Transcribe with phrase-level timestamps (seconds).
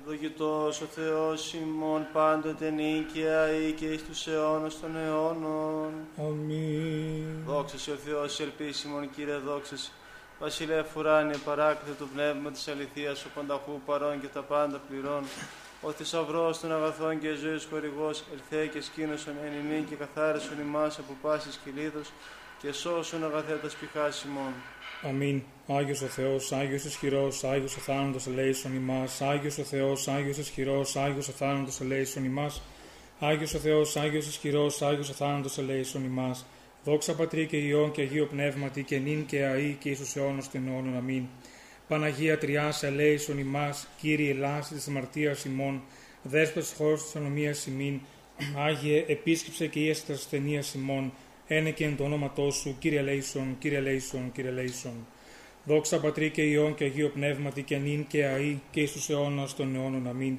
[0.00, 5.92] Ευλογητός ο Θεός ημών πάντοτε νίκαια ή και εις τους αιώνας των αιώνων.
[6.18, 7.44] Αμήν.
[7.46, 9.90] Δόξα σε ο Θεός ελπίσιμον Κύριε δόξα σε.
[10.40, 15.24] Βασιλεύ ουράνιε παράκλητο του πνεύμα της αληθείας ο πανταχού παρών και τα πάντα πληρών.
[15.80, 20.98] Ο θησαυρός των αγαθών και ζωής χορηγός ελθέ και σκήνωσον εν ημίν και καθάρισον ημάς
[20.98, 22.12] από πάσης κυλίδος
[22.60, 24.52] και σώσον αγαθέτας πηχάς ημών.
[25.08, 25.42] Αμήν.
[25.66, 29.20] Άγιος ο Θεός, Άγιος ισχυρός, Άγιος ο θάνατος ελέησον ημάς.
[29.20, 32.62] Άγιος ο Θεός, Άγιος ισχυρός, Άγιος ο θάνατος ελέησον ημάς.
[33.18, 36.46] Άγιος ο Θεός, Άγιος ισχυρός, Άγιος ο θάνατος ελέησον ημάς.
[36.84, 40.50] Δόξα Πατρί και Υιόν και Αγίο Πνεύματι και νυν και αΐ και εις τους αιώνας
[40.50, 40.96] των αιώνων.
[40.96, 41.24] Αμήν.
[41.88, 45.82] Παναγία Τριάς ελέησον ημάς, Κύριε ελάστη της αμαρτίας ημών,
[46.22, 48.00] δέσποτες χώρος της ονομίας ημίν,
[48.66, 51.12] Άγιε επίσκεψε και ίεσαι τα ασθενείας ημών,
[51.46, 55.06] ένε και εν το όνόματό σου, Κύριε ελέησον, Κύριε ελέησον, Κύριε ελέησον.
[55.64, 59.56] Δόξα Πατρί και Υιόν και Αγίο Πνεύματι και νυν και αΐ και εις τους αιώνας
[59.56, 60.08] των αιώνων.
[60.08, 60.36] Αμήν.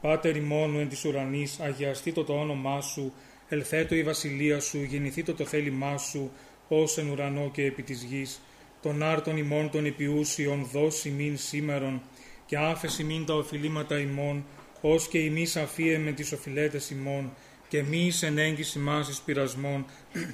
[0.00, 3.12] Πάτερ ημώνου εν της ουρανής, αγιαστήτω το όνομά σου,
[3.48, 6.30] ελθέτω η βασιλεία σου, γεννηθήτω το θέλημά σου,
[6.68, 8.40] ως εν ουρανό και επί της γης.
[8.82, 12.02] Τον άρτον ημών των επιούσιων δώσει μην σήμερον,
[12.46, 14.44] και άφεση μην τα οφειλήματα ημών,
[14.80, 17.32] ως και ημείς αφίε με τις οφειλέτες ημών,
[17.72, 19.86] και μη εισενέγκης ημάς εις πειρασμόν,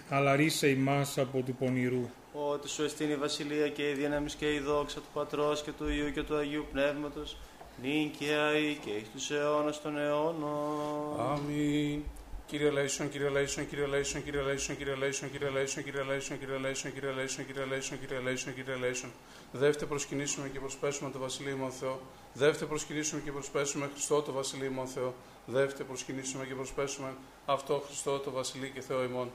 [0.09, 2.09] αλλά ρύσαι ημάς από του πονηρού.
[2.33, 5.89] Ότι σού εστίν η βασιλεία και η δύναμη και η δόξα του Πατρός και του
[5.89, 7.37] Υιού και του Αγίου Πνεύματος,
[7.83, 11.21] νυν και αεί και εις τους αιώνας των αιώνων.
[11.21, 12.03] Αμήν.
[12.47, 16.57] Κύριε ελέησον, Κύριε ελέησον, Κύριε ελέησον, Κύριε ελέησον, Κύριε ελέησον, Κύριε ελέησον, Κύριε ελέησον, Κύριε
[16.59, 19.11] ελέησον, Κύριε ελέησον, Κύριε ελέησον, Κύριε ελέησον, Κύριε ελέησον.
[19.53, 22.01] Δεύτε προσκυνήσωμεν και προσπέσωμεν τω Βασιλεί ημών Θεώ.
[22.33, 25.15] Δεύτε προσκυνήσωμεν και προσπέσωμεν Χριστώ τω Βασιλεί ημών Θεώ.
[25.51, 27.15] Δεύτε προσκυνήσουμε και προσπέσουμε
[27.47, 29.31] αυτό Χριστό το Βασιλείο και Θεό ημών.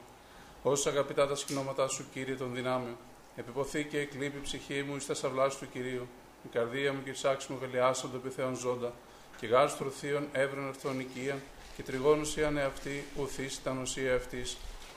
[0.62, 2.96] Όσα αγαπητά τα σκηνώματά σου, Κύριε των δυνάμεων.
[3.36, 6.06] Επιποθεί και εκλείπει η ψυχή μου εις τα σαυλά του Κυρίου.
[6.44, 8.92] Η καρδία μου και η σάξη μου γελιάσαν το επιθέων ζώντα.
[9.36, 11.38] Και γάρ τρουθείων έβρεν αυτόν οικία
[11.76, 14.42] και τριγώνους η ανεαυτή, ουθείς τα νοσία αυτή.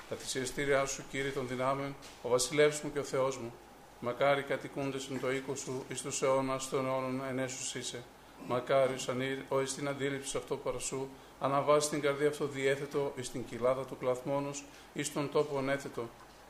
[0.10, 3.54] Τα θυσιαστήριά σου, κύριε των δυνάμεων, ο βασιλεύς μου και ο Θεός μου.
[4.00, 8.04] Μακάρι κατοικούνται στον το οίκο σου, εις τους αιώνας των αιώνων ενέσους είσαι.
[8.48, 11.08] Μακάρι ανήρ, ο εις την αντίληψη αυτό παρασού,
[11.40, 16.10] αναβάσει την καρδία αυτό διέθετο εις την κοιλάδα του κλαθμόνος, εις τον τόπο ανέθετο.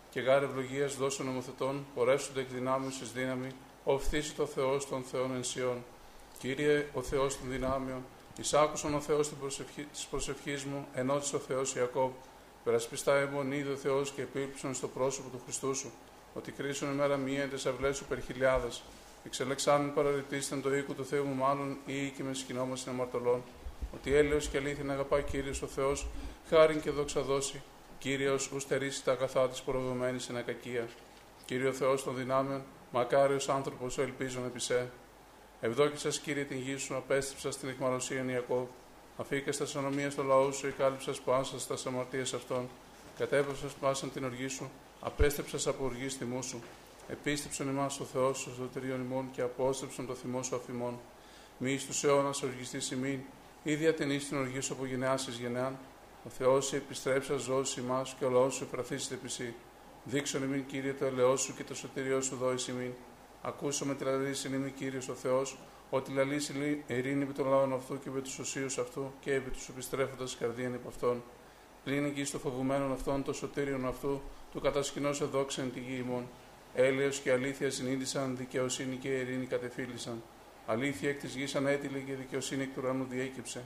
[0.09, 3.49] Και γάρ ευλογίας δώσεων νομοθετών, πορεύσονται εκ δυνάμεων εις δύναμη,
[3.83, 5.83] οφθήσει το Θεός των Θεών ενσιών.
[6.39, 8.03] Κύριε, ο Θεός των δυνάμεων,
[8.39, 12.11] Εισάκουσον ο Θεός την προσευχή, της προσευχής μου, ενώτησε ο Θεός Ιακώβ.
[12.63, 15.91] Περασπιστά αιμονίδη ο Θεός και επίληψον στο πρόσωπο του Χριστού σου,
[16.33, 18.83] ότι κρίσουν ημέρα μία τις αυλές σου περχιλιάδες.
[19.27, 23.43] Εξελεξάνουν παραρρυπτήσαν το οίκο του Θεού μου μάλλον ή και με σκηνόμαστε αμαρτωλών.
[23.93, 26.07] Ότι έλεος και αλήθεια να αγαπά Κύριος ο Θεός,
[26.49, 27.61] χάριν και δόξα δώσει.
[27.99, 30.87] Κύριος ου στερήσει τα αγαθά της προδομένης στην ακακία.
[31.45, 34.89] Κύριο Θεός των δυνάμεων, μακάριος άνθρωπος ο ελπίζων επισέ.
[35.61, 38.67] Ευδόκησα, κύριε, την γη σου, απέστρεψα στην εκμαρωσία Ιακώβ.
[39.17, 42.69] Αφήκα στα σανομία στο λαό σου, εκάλυψα πάσα στα αμαρτίες αυτών.
[43.17, 44.69] Κατέβασα πάσαν την οργή σου,
[45.01, 46.61] απέστρεψα από οργή θυμού σου.
[47.09, 50.99] Επίστεψαν εμάς ο Θεός σου εσωτερίων ημών και απόστρεψαν το θυμό σου αφημών.
[51.57, 53.19] Μη εις τους αιώνας οργιστή ημίν,
[53.63, 55.77] ήδη ατενείς την οργή σου από γενεάς εις γενεάν.
[56.25, 59.53] Ο Θεός σε επιστρέψα ζώση ημάς και ο λαός σου εφραθήσεται επί
[60.03, 62.91] Δείξον ημίν, κύριε, το ελαιός σου και το σωτηριό σου δόη ημίν
[63.41, 65.57] Ακούσαμε τη λαλήση είναι κύριο ο Θεός,
[65.89, 69.69] ότι λαλήσει ειρήνη επί των λαών αυτού και επί τους οσίους αυτού και επί τους
[69.69, 71.23] επιστρέφοντας καρδίαν υπό αυτόν.
[71.83, 76.27] Πλην εκεί στο φοβουμένον αυτόν, το σωτήριον αυτού, του κατασκηνώ εδόξεν τη γη ημών.
[76.79, 80.23] Έλεος και αλήθεια συνείδησαν, δικαιοσύνη και ειρήνη κατεφίλησαν.
[80.65, 83.61] Αλήθεια εκ της γης ανέτειλε και δικαιοσύνη εκ του ουρανού διέκυψε.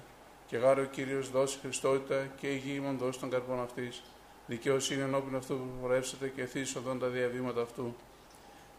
[0.47, 4.01] Και γάρε ο κύριος δώσει Χριστότητα και η γη ημών δώσει τον καρπόν αυτής.
[4.47, 7.95] Δικαιοσύνη ενώπιν αυτού που πορεύσετε και οδόν τα διαβήματα αυτού.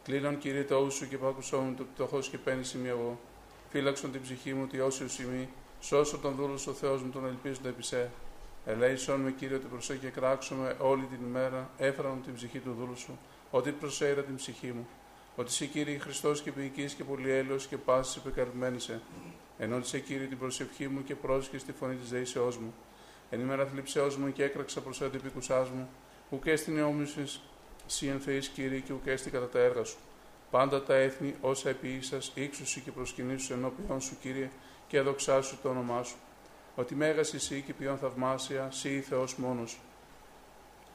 [0.04, 3.18] Κλείνον κύριε το σου και πάκουσόν του πτωχός και παίρνει σημείο εγώ.
[3.70, 5.48] Φύλαξον την ψυχή μου, τη όσιο σημεί,
[5.80, 8.10] σώσω τον δούλο ο Θεός μου, τον ελπίζοντα επί σε.
[8.66, 12.96] Ελέησον με κύριε ότι προσέχει και κράξουμε όλη την ημέρα, έφεραν την ψυχή του δούλου
[12.96, 13.18] σου,
[13.54, 14.88] ότι προσέειρα την ψυχή μου.
[15.36, 19.00] Ότι σε κύριε Χριστός και ποιητή και πολυέλαιο και πάσης επεκαλυμμένη σε.
[19.58, 22.74] Ενώ σε κύριε την προσευχή μου και πρόσχε στη φωνή της δεήσεώς μου.
[23.30, 25.88] Εν ημέρα θλίψεώ μου και έκραξα προς επίκουσά μου,
[26.30, 26.78] που και στην
[27.86, 29.96] Σύ εν θεής Κύριε και ουκέστη κατά τα έργα σου.
[30.50, 34.50] Πάντα τα έθνη όσα επίησας ύξουσι και προσκυνήσου ενώπιον σου Κύριε
[34.86, 36.16] και εδοξάσου το όνομά σου.
[36.74, 39.78] Ότι μέγας εσύ και ποιον θαυμάσια, σύ Θεός μόνος.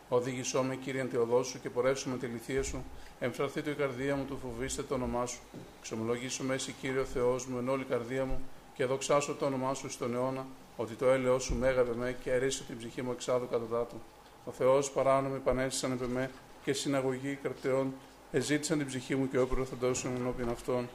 [0.09, 1.09] Οδήγησό με Κύριε εν
[1.43, 2.83] σου και πορεύσου με τη λυθία σου.
[3.19, 5.39] Εμφραθεί το η καρδία μου του φοβήστε το όνομά σου.
[5.81, 8.39] Ξομολογήσω με εσύ Κύριε ο Θεός μου εν όλη καρδία μου
[8.73, 10.45] και δοξάσω το όνομά σου στον αιώνα,
[10.75, 14.01] ότι το έλεό σου μέγαβε με και αρέσει την ψυχή μου εξάδου κατά του.
[14.45, 16.29] Ο Θεός παράνομοι επανέστησαν επί
[16.63, 17.93] και συναγωγή κρατεών
[18.31, 20.89] εζήτησαν την ψυχή μου και όπλο θα δώσουν ενώπιον αυτών.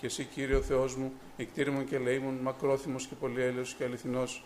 [0.00, 4.44] Και εσύ, Κύριε ο Θεός μου, εκτήρημον και λέημον, μακρόθυμος και πολυέλαιος και αληθινός.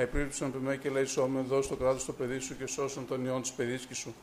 [0.00, 3.42] Επίρρεψον με και λέει σώμεν, δώσ' το κράτος στο παιδί σου και σώσον τον ιόν
[3.42, 4.14] της παιδίσκης σου.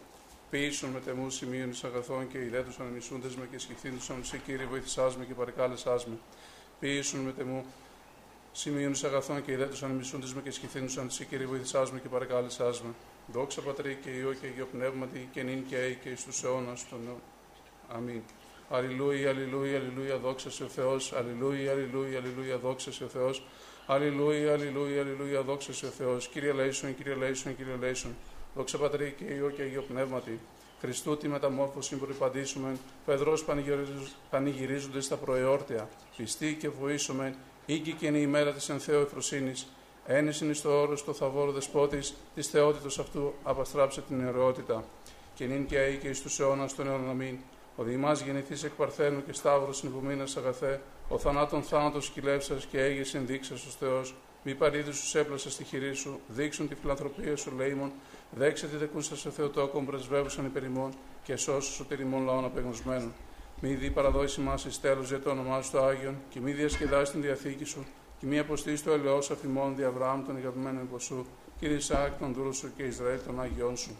[0.50, 5.18] Ποιήσουν με τεμούς σημείων εις αγαθών και ηλέτους ανεμισούντες με και σχηθήντουσαν σε Κύριε βοήθησάς
[5.18, 6.18] με και παρεκάλεσάς με.
[6.80, 7.64] Ποιήσουν με τεμούς
[8.52, 12.82] σημείων εις αγαθών και ηλέτους ανεμισούντες με και σχηθήντουσαν σε Κύριε βοήθησάς με και παρεκάλεσάς
[12.82, 12.90] με.
[13.32, 16.90] Δόξα Πατρί και Υιό και Υιό Πνεύματι και νυν και αί και εις τους αιώνας
[16.90, 17.22] των αιώνων.
[17.88, 18.22] Αμήν.
[18.70, 21.14] Αλληλούια, αλληλούια, αλληλούια, δόξα σε ο Θεός.
[21.14, 23.44] Αλληλούια, αλληλούια, αλληλούια, δόξα σε ο Θεός.
[23.88, 26.28] Αλληλούια, αλληλούια, αλληλούια, δόξα σε ο Θεός.
[26.28, 28.16] Κύριε Λέησον, Κύριε Λέησον, Κύριε Λέησον.
[28.56, 30.40] Δόξα Πατρί και Υιό και Υιό Πνεύματι.
[30.80, 33.46] Χριστού τη μεταμόρφωση προπαντήσουμε, Πεδρός
[34.30, 35.90] πανηγυρίζονται στα προεόρτια.
[36.18, 37.36] Πιστοί και βοήσουμε,
[37.66, 39.68] οίκη και είναι η ημέρα της εν Θεό Εφροσύνης.
[40.06, 44.84] Ένεση στο όρος το θαβόρο δεσπότης, της θεότητος αυτού απαστράψε την αιρεότητα.
[45.36, 47.38] Και νυν και αεί και εις τους αιώνας των αιώνων αμήν.
[47.76, 53.18] Ο Δημά γεννηθή εκ Παρθένου και Σταύρος συνυπομήνα αγαθέ, ο θανάτων θάνατος κυλεύσα και έγε
[53.18, 54.16] ενδείξα ω Θεός.
[54.44, 57.92] Μη παρήδου σου έπλασε στη χειρή σου, δείξουν τη φιλανθρωπία σου, λέιμον,
[58.32, 60.94] δέξε τη δεκούσα σε Θεοτόκον πρεσβεύουσαν υπερημών
[61.24, 63.14] και σώσου σου τερημών λαών απεγνωσμένων.
[63.62, 67.10] Μη δι παραδόση μας εις τέλος για το όνομά σου το Άγιον, και μη διασκεδάσεις
[67.10, 67.86] την διαθήκη σου,
[68.20, 71.26] και μη αποστείς το ελαιό αφημών δι Αβραάμ τον αγαπημένο υποσού,
[71.60, 73.98] κύριε Ισάκ τον δούλου σου και Ισραήλ των Άγιών σου.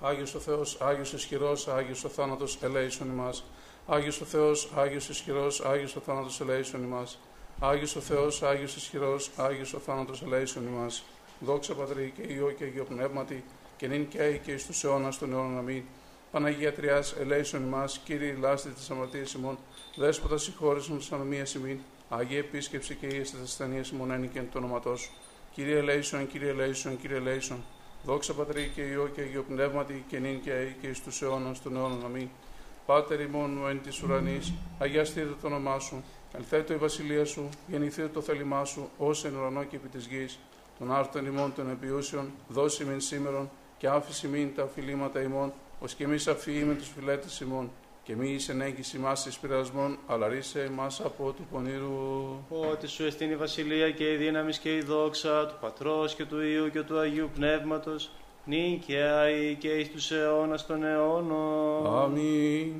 [0.00, 3.44] Άγιος ο Θεός, Άγιος ισχυρός, Άγιος ο θάνατος ελέησον ημάς.
[3.90, 7.18] Άγιος ο Θεός, Άγιος ισχυρός, Άγιος ο θάνατος ελέησον ημάς.
[7.60, 11.04] Άγιος ο Θεός, Άγιος ισχυρός, Άγιος ο θάνατος ελέησον ημάς.
[11.40, 13.44] Δόξα Πατρί και Υιό και Υιό Πνεύματι,
[13.76, 15.82] και νυν και αεί και εις τους αιώνας των αιώνων αμήν.
[16.30, 19.58] Παναγία Τριάς, ελέησον ημάς, Κύριε λάστη της αμαρτίας ημών,
[19.96, 24.96] Δέσποτα συγχώρησον της ανομίας ημών, Άγιε επίσκεψη και ίεστη της ασθενείας ημών ένικεν το όνοματό
[24.96, 25.10] σου.
[25.52, 27.64] Κύριε ελέησον, Κύριε ελέησον, Κύριε ελέησον.
[28.04, 31.62] Δόξα Πατρί και Υιό και Υιό Πνεύματι και νυν και αεί και εις τους αιώνας
[31.62, 32.28] των αιώνων αμήν.
[32.88, 36.04] Πάτερ ημών εν της ουρανής, αγιαστείτε το όνομά σου,
[36.36, 40.38] ελθέτω η βασιλεία σου, γεννηθείτε το θέλημά σου, ως εν ουρανό και επί της γης.
[40.78, 45.94] Των άρτων ημών των επιούσεων, δώσει μην σήμερον και άφηση μην τα οφειλήματα ημών, ως
[45.94, 47.70] και εμείς αφιεί με τους φιλέτες ημών.
[48.02, 52.36] Και μη εισενέγκης ημάς εις πειρασμόν, αλλά ρύσαι ημάς από του πονηρού.
[52.48, 56.40] Ότι σου εστίν η βασιλεία και η δύναμη και η δόξα του Πατρός και του
[56.40, 58.10] Υιού και του Αγίου Πνεύματος,
[58.48, 61.96] νυν και αεί και εις τους αιώνας των αιώνων.
[61.96, 62.72] Αμήν.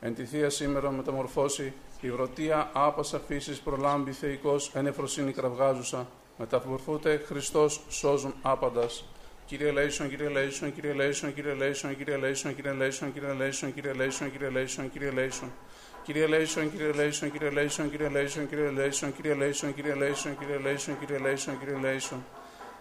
[0.00, 6.06] Εν τη Θεία σήμερα μεταμορφώσει, η βροτεία άπασα φύσις προλάμπει θεϊκώς, εν ευφροσύνη κραυγάζουσα.
[6.38, 9.04] Μεταμορφούται Χριστός σώζων άπαντας.
[9.46, 13.92] Κύριε ελέησον, Κύριε ελέησον, Κύριε ελέησον, Κύριε ελέησον, Κύριε ελέησον, Κύριε ελέησον, Κύριε ελέησον, Κύριε
[13.92, 15.52] ελέησον, Κύριε ελέησον, Κύριε ελέησον.
[16.04, 20.58] Κύριε Λέισον, Κύριε Λέισον, Κύριε Λέισον, Κύριε Λέισον, Κύριε Λέισον, Κύριε Λέισον, Κύριε Λέισον, Κύριε
[20.58, 22.24] Λέισον, Κύριε Λέισον, Κύριε Λέισον.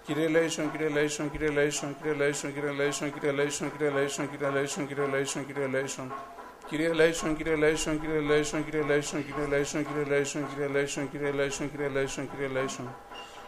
[0.06, 4.48] Κύριε Λέισον, Κύριε Λέισον, Κύριε Λέισον, Κύριε Λέισον, Κύριε Λέισον, Κύριε Λέισον, Κύριε Λέισον, Κύριε
[4.48, 6.12] Λέισον, Κύριε Λέισον, Κύριε Λέισον.
[6.68, 11.32] Κύριε Λέισον, Κύριε Λέισον, Κύριε Λέισον, Κύριε Λέισον, Κύριε Λέισον, Κύριε Λέισον, Κύριε Λέισον, Κύριε
[11.32, 12.96] Λέισον, Κύριε Λέισον, Κύριε Λέισον.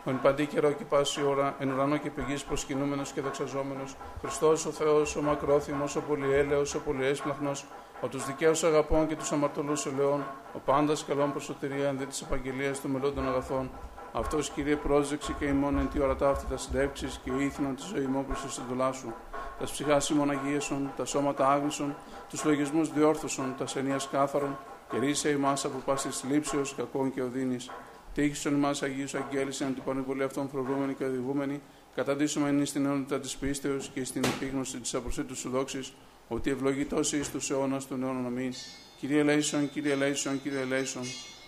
[0.06, 4.72] Εν παντή καιρό και πάση ώρα, εν ουρανό και πηγής προσκυνούμενος και δοξαζόμενος, Χριστός ο
[4.72, 7.66] Θεός, ο μακρόθυμος, ο πολυέλεος, ο πολυέσπλαχνος,
[8.02, 10.24] ο τους δικαίους αγαπών και τους αμαρτωλούς ελαιών,
[10.54, 13.70] ο πάντας καλών προσωτηρία αντί της επαγγελίας του μελών των αγαθών,
[14.18, 18.06] αυτός Κύριε πρόσδεξη και ημών εν τη ώρα ταύτη τα συντεύξεις και ήθινον τη ζωή
[18.06, 19.14] μου προ τη δουλά σου.
[19.60, 21.96] Τα ψυχά ημών αγίεσον, τα σώματα άγνησον,
[22.30, 24.58] τους λογισμούς διόρθωσον, τα σενία κάθαρον,
[24.90, 27.70] και ρίσε ημάς από πάσης λήψεως, κακών και οδύνης.
[28.14, 31.62] Τύχησον ημάς Αγίους Αγγέλισεν του πανεπολή αυτών φροντούμενοι και οδηγούμενοι,
[31.96, 35.94] καταντήσουμε εν στην αιώντα της πίστεως και στην επίγνωση της απροσίτου σου δόξης,
[36.28, 38.54] ότι ευλογητός εις τους αιώνας του νέων αμήν.
[39.00, 41.04] Κύριε Λέισον, Κύριε Λέισον, Κύριε Λέισον,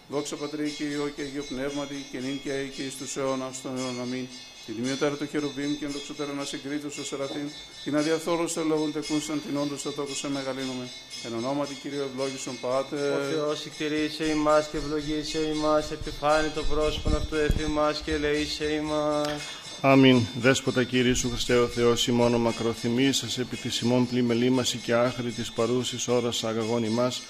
[0.09, 3.61] δόξα Πατρί και Υιό και Αγίο Πνεύματι και νυν και αεί και εις τους αιώνας
[3.61, 4.27] των αιώνων αμήν.
[4.65, 7.47] Την τιμιωτέρα του χερουβίμ και ενδοξωτέρα να συγκρίτω στο Σεραφείμ,
[7.83, 10.85] την αδιαθόρω σε λόγων τεκούσαν την όντως το τόκο σε μεγαλύνουμε.
[11.25, 12.95] Εν ονόματι Κύριε ευλόγησον Πάτε.
[12.95, 19.41] Ο Θεός εκτηρήσε ημάς και ευλογήσε ημάς, επιφάνει το πρόσωπο αυτού εφημάς και ελεήσε ημάς.
[19.81, 20.21] Αμήν.
[20.39, 24.93] Δέσποτα Κύριε Σου Χριστέ ο Θεός ημών ο μακροθυμής σας επί της ημών πλημελήμαση και
[24.93, 27.21] άχρη της παρούσης ώρας αγαγών ημάς,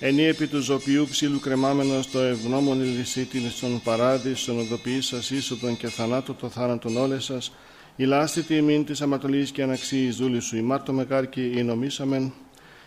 [0.00, 5.88] Ενή επί του ζωπιού ψήλου κρεμάμενο το ευγνώμων ηλυσίτην στον παράδεισον οδοποιή σας είσοδον και
[5.88, 7.52] θανάτου το θάνατον όλες σας,
[7.96, 12.32] η λάστη τιμήν της αματολής και αναξίη δούλη σου, η μάρτο μεγάρκη η νομίσαμεν,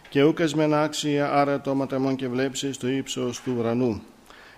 [0.10, 4.02] και ούκες μεν άξια άρα το ματεμόν και βλέψεις στο ύψος του ουρανού.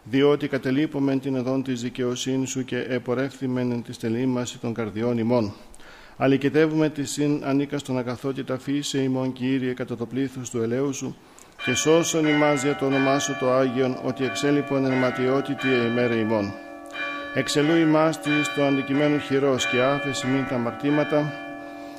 [0.03, 5.53] Διότι κατελείπομεν την εδόν της δικαιοσύνη σου και επορεύθυμεν εν της τελήμαση των καρδιών ημών.
[6.17, 11.15] Αλικητεύουμε τη συν ανήκα στον αγαθότητα φύσε ημών Κύριε κατά το πλήθος του ελαίου σου,
[11.65, 16.53] και σώσον ημάς για το όνομά σου το Άγιον, ότι εξέλιπον εν ματιότητη ημέρα ημών.
[17.33, 21.33] Εξελού ημάς της το αντικειμένο χειρός και άφεση μην τα αμαρτήματα,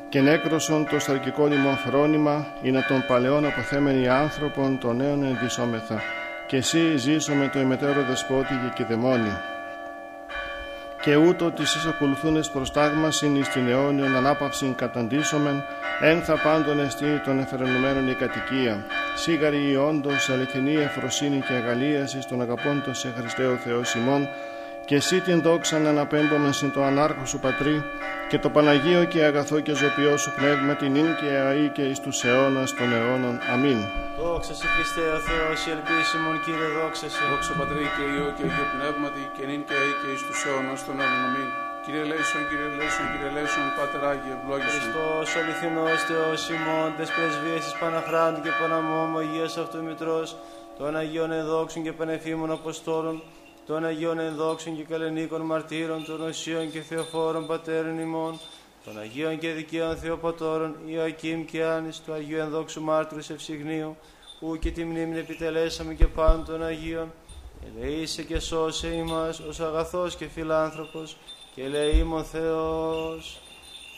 [0.08, 6.00] και νέκρωσον το σταρκικό ημών φρόνημα, ή να των παλαιών αποθέμενοι άνθρωπων των νέων ενδυσόμεθα,
[6.46, 9.51] και εσύ ζήσω με το ημετέρω δεσπότη και δαιμόνι.
[11.02, 15.64] Και ούτω τη εις ακολουθούνες προστάγμασιν εις την αιώνιον ανάπαυσιν καταντήσομεν,
[16.00, 18.84] εν θα πάντων εστί των εφερενουμένων η κατοικία.
[19.16, 24.28] Σίγαρη η όντως αληθινή εφροσύνη και αγαλίαση των αγαπώντων σε Χριστέο Θεό ημών,
[24.84, 27.84] και εσύ την δόξα να αναπέμπουμε συν το ανάρχο σου πατρί
[28.32, 32.00] και το Παναγίο και αγαθό και ζωπιό σου πνεύμα την ίν και αή και εις
[32.04, 33.36] τους αιώνας των αιώνων.
[33.52, 33.80] Αμήν.
[34.22, 37.22] Δόξα σε Χριστέ ο Θεός, η ελπίσιμον Κύριε δόξα σε.
[37.30, 40.80] Δόξα Πατρί και Υιό και Υιό Πνεύματι και νυν και αή και εις τους αιώνας
[40.86, 41.24] των αιώνων.
[41.28, 41.50] Αμήν.
[41.84, 44.72] Κύριε Λέησον, Κύριε Λέησον, Κύριε Λέησον, Πάτερ Άγιε, ευλόγησον.
[44.74, 50.28] Χριστός ο αληθινός Θεός ημών, τες πρεσβείες της Παναχράντου και Παναμόμου Αγίας Αυτού Μητρός,
[50.78, 53.16] των Αγίων Εδόξων και Πανεφήμων Αποστόλων,
[53.66, 58.38] των Αγίων Ενδόξων και Καλενίκων Μαρτύρων, των Οσίων και Θεοφόρων Πατέρων ημών,
[58.84, 63.96] των Αγίων και Δικαίων Θεοπατώρων, Ιωακήμ και Άνης, του Αγίου Ενδόξου Μάρτυρου Ευσυγνίου,
[64.40, 67.12] ου και τη μνήμη επιτελέσαμε και πάντων των Αγίων,
[67.66, 71.16] ελεήσε και σώσε ημάς ως αγαθός και φιλάνθρωπος,
[71.54, 73.40] και ελεήμων Θεός.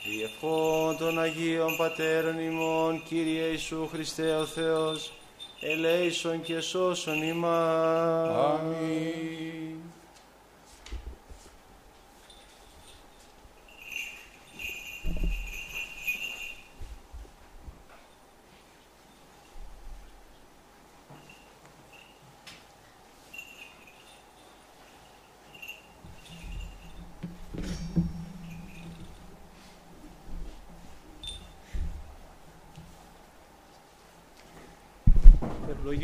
[0.06, 5.12] Διευχών των Αγίων Πατέρων ημών, Κύριε Ιησού Χριστέ ο Θεός,
[5.66, 8.28] ελέησον και σώσον ημάς.
[8.28, 9.93] Αμήν.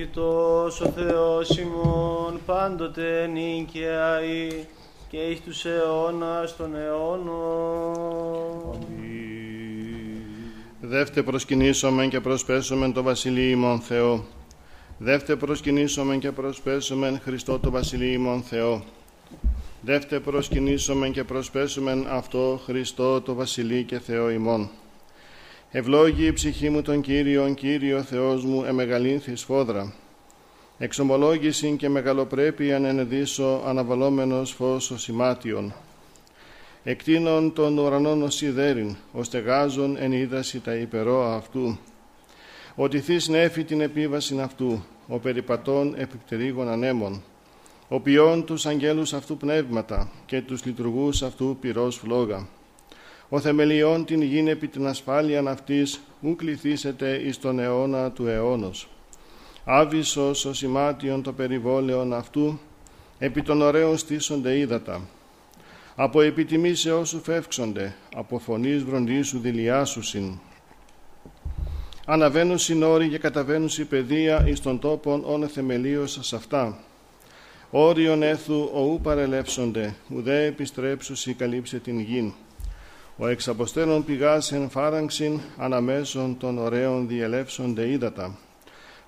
[0.00, 4.64] Ευλογητός ο Θεός ημών, πάντοτε νίκαιαη
[5.08, 7.98] και εις τους αιώνας των αιώνων.
[10.80, 14.24] Δεύτε προσκυνήσομεν και προσπέσομεν το Βασιλείο ημών Θεό.
[14.98, 18.84] Δεύτε προσκυνήσομεν και προσπέσομεν Χριστό το Βασιλείο ημών Θεό.
[19.82, 24.70] Δεύτε προσκυνήσομεν και προσπέσομεν αυτό Χριστό το Βασιλείο και Θεό ημών.
[25.72, 29.92] Ευλόγη η ψυχή μου τον Κύριον, Κύριο Θεός μου, εμεγαλύνθης σφόδρα.
[30.78, 35.74] Εξομολόγηση και μεγαλοπρέπεια ενεδίσω αναβαλόμενος φως ο σημάτιον.
[36.84, 41.78] Εκτείνων των ουρανών ως σιδέριν, ως τεγάζων εν είδαση τα υπερό αυτού.
[42.74, 47.22] Ότι θείς νέφη την επίβαση αυτού, ο περιπατών επιπτερίγων ανέμων.
[47.88, 52.48] Ο ποιόν τους αγγέλους αυτού πνεύματα και τους λειτουργούς αυτού πυρός φλόγα
[53.32, 58.88] ο θεμελιών την γην επί την ασφάλειαν αυτής, ου κληθήσετε εις τον αιώνα του αιώνος.
[59.64, 62.60] Άβυσος ο σημάτιον το περιβόλαιον αυτού,
[63.18, 65.00] επί των ωραίων στήσονται ύδατα.
[65.94, 70.38] Από επιτιμήσεώς σου φεύξονται, από φωνής βροντίσου δηλιάσουσιν.
[72.06, 76.78] Αναβαίνουν συνόροι και καταβαίνουν η παιδεία εις των τόπων όν θεμελίως σ' αυτά.
[77.70, 82.32] Όριον έθου οού παρελεύσονται, ουδέ επιστρέψουσι καλύψε την γην.
[83.22, 88.38] Ο εξ αποστέλων πηγάς εν φάραγξιν αναμέσων των ωραίων διελεύσονται ύδατα.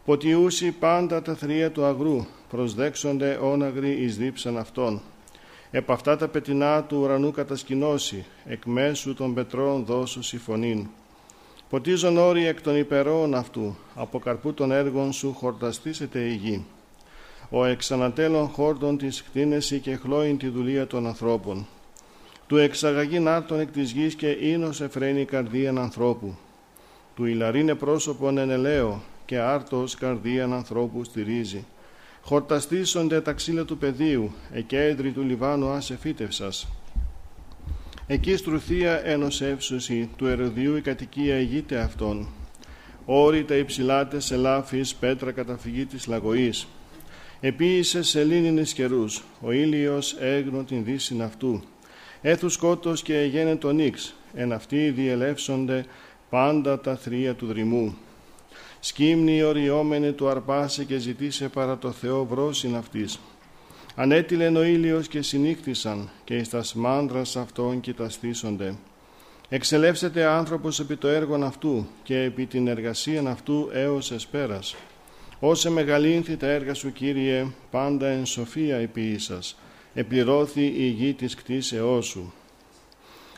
[0.05, 5.01] Ποτιούσι πάντα τα θρία του αγρού, προσδέξονται όναγροι εις δίψαν αυτών.
[5.71, 10.87] Επ' αυτά τα πετεινά του ουρανού κατασκηνώσει, εκ μέσου των πετρών δώσου φωνήν.
[11.69, 16.65] Ποτίζον όροι εκ των υπερών αυτού, από καρπού των έργων σου χορταστήσετε η γη.
[17.51, 21.67] Ο εξανατέλων χόρτων της κτίνεση και χλώην τη δουλεία των ανθρώπων
[22.47, 26.37] του εξαγαγήν άρτων εκ της γης και ίνος εφραίνει καρδίαν ανθρώπου.
[27.15, 31.65] Του ηλαρίνε πρόσωπον ενελαίο και άρτος καρδίαν ανθρώπου στηρίζει.
[32.23, 36.69] Χορταστήσονται τα ξύλα του πεδίου, εκέντρι του Λιβάνου άσε φύτευσας.
[38.07, 42.29] Εκεί στρουθία ένος εύσωση, του ερωδίου η κατοικία ηγείται αυτών.
[43.05, 46.67] Όρη τα υψηλάτες ελάφης, πέτρα καταφυγή της λαγωής.
[47.41, 51.63] Επίησε σε λίνινες καιρούς, ο ήλιος έγνω την δύση αυτού
[52.23, 55.85] έθου σκότος και γένε τον ίξ, εν αυτοί διελεύσονται
[56.31, 57.95] πάντα τα θρία του δρυμού.
[58.81, 63.19] Σκύμνη οριόμενη του αρπάσε και ζητήσε παρά το Θεό βρόσιν αυτής.
[63.95, 68.75] Ανέτειλεν ο ήλιος και συνήχθησαν και εις τας μάνδρας αυτών κοιταστήσονται.
[69.49, 74.75] Εξελεύσεται άνθρωπος επί το έργον αυτού και επί την εργασίαν αυτού έως εσπέρας.
[75.41, 79.57] Όσε μεγαλύνθη τα έργα σου, Κύριε, πάντα εν σοφία επίησας
[79.95, 82.33] επληρώθη η γη της κτίσεώς σου.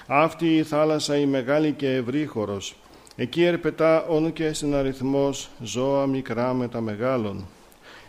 [0.07, 2.77] Αυτή η θάλασσα η μεγάλη και ευρύχωρος,
[3.17, 7.47] εκεί ερπετά όνου και συναριθμός ζώα μικρά με τα μεγάλων.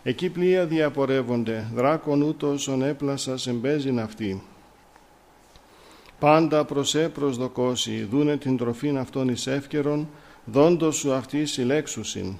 [0.02, 4.42] Εκεί πλοία διαπορεύονται, δράκον ούτως ον έπλασα εμπέζειν αυτή.
[6.18, 10.08] Πάντα προσέ προσδοκώσει, δούνε την τροφήν αυτών εις εύκαιρον,
[10.44, 12.34] δόντος σου αυτή συλλέξουσιν.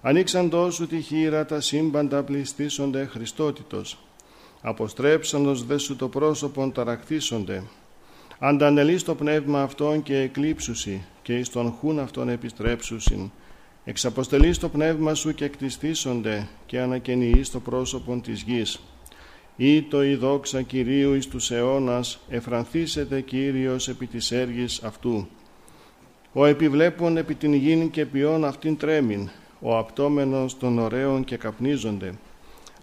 [0.00, 3.98] Ανοίξαν τόσου τη χείρα τα σύμπαντα πληστήσονται Χριστότητος.
[4.66, 7.62] Αποστρέψανος δε σου το πρόσωπον ταρακτήσονται.
[8.38, 13.30] Αντανελείς το πνεύμα αυτόν και εκλείψουσι και εις τον χούν αυτόν επιστρέψουσιν.
[13.84, 18.80] Εξαποστελείς το πνεύμα σου και εκτιστήσονται και ανακαινιείς το πρόσωπον της γης.
[19.56, 25.26] Ή το η δόξα Κυρίου εις τους αιώνας εφρανθήσεται Κύριος επί της έργης αυτού.
[26.32, 29.30] Ο επιβλέπων επί την γην και ποιόν αυτήν τρέμην,
[29.60, 32.14] ο απτόμενος των ωραίων και καπνίζονται.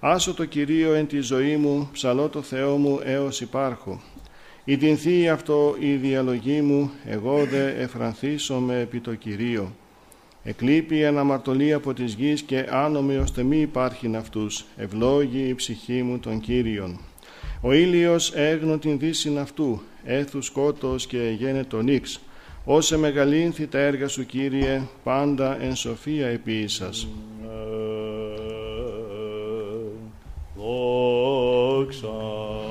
[0.03, 4.01] Άσο το Κυρίο εν τη ζωή μου, ψαλώ το Θεό μου έως υπάρχω.
[4.63, 9.75] Η την αυτό η διαλογή μου, εγώ δε εφρανθήσομαι επί το Κυρίο.
[10.43, 14.65] Εκλείπει η αναμαρτωλή από της γης και άνομοι ώστε μη υπάρχειν αυτούς.
[14.77, 16.99] Ευλόγη η ψυχή μου των Κύριων.
[17.61, 22.21] Ο ήλιος έγνω την δύσιν αυτού, έθους σκότος και τον νύξ.
[22.65, 26.27] Όσε μεγαλύνθη τα έργα σου Κύριε, πάντα εν σοφία
[31.81, 32.09] Yorkshire.
[32.09, 32.70] Uh,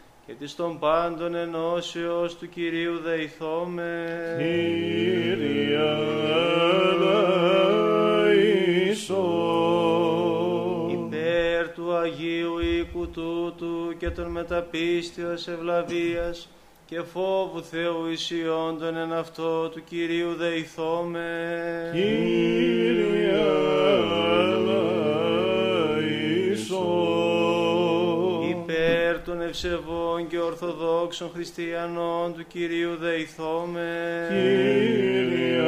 [0.31, 4.35] και της των πάντων ενώσεως του Κυρίου δεηθώμε.
[4.37, 5.79] Κύριε
[10.91, 16.49] Υπέρ του Αγίου οίκου τούτου και των μεταπίστεως ευλαβίας
[16.85, 21.29] και φόβου Θεού ισιόντων εν αυτό του Κυρίου δεηθώμε.
[21.93, 23.01] Κύριε
[29.51, 34.27] ευσεβών και ορθοδόξων χριστιανών του Κυρίου Δεϊθώμε.
[34.29, 35.61] Κύριε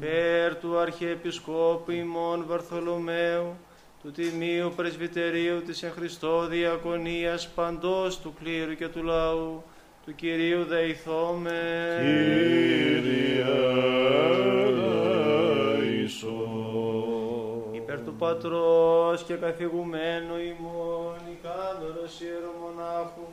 [0.00, 3.56] Περ του Αρχιεπισκόπου ημών Βαρθολομαίου,
[4.02, 9.62] του Τιμίου Πρεσβυτερίου της εν Χριστώ Διακονίας παντός του κλήρου και του λαού,
[10.04, 11.60] του Κυρίου δεηθώμε.
[12.00, 13.42] Κύριε
[18.22, 23.26] Πατρός και καθηγουμένου ημών ικάνωρος ιερομονάχου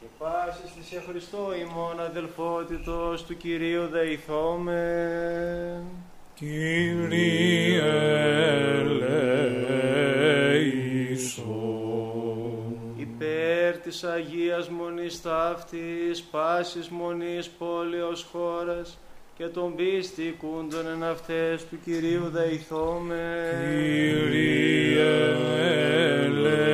[0.00, 5.82] και πάσης της σε Χριστώ ημών αδελφότητος του Κυρίου δεηθώμε.
[6.34, 7.82] Κύριε
[8.80, 10.74] ελέησον.
[12.96, 18.98] Υπέρ της Αγίας Μονής Ταύτης, πάσης Μονής πόλεως χώρας
[19.40, 23.50] και των πίστη κούντων εν αυτές του Κυρίου δεηθώμε.
[24.30, 25.36] Κύριε
[26.00, 26.70] ελέησον.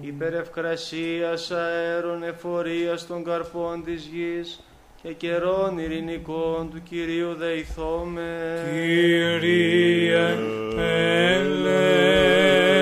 [0.00, 4.60] Υπέρ ευκρασίας αέρων εφορίας των καρπών της γης
[5.02, 8.60] και καιρών ειρηνικών του Κυρίου δεηθώμε.
[8.72, 10.36] Κύριε
[10.76, 12.77] ελέησον.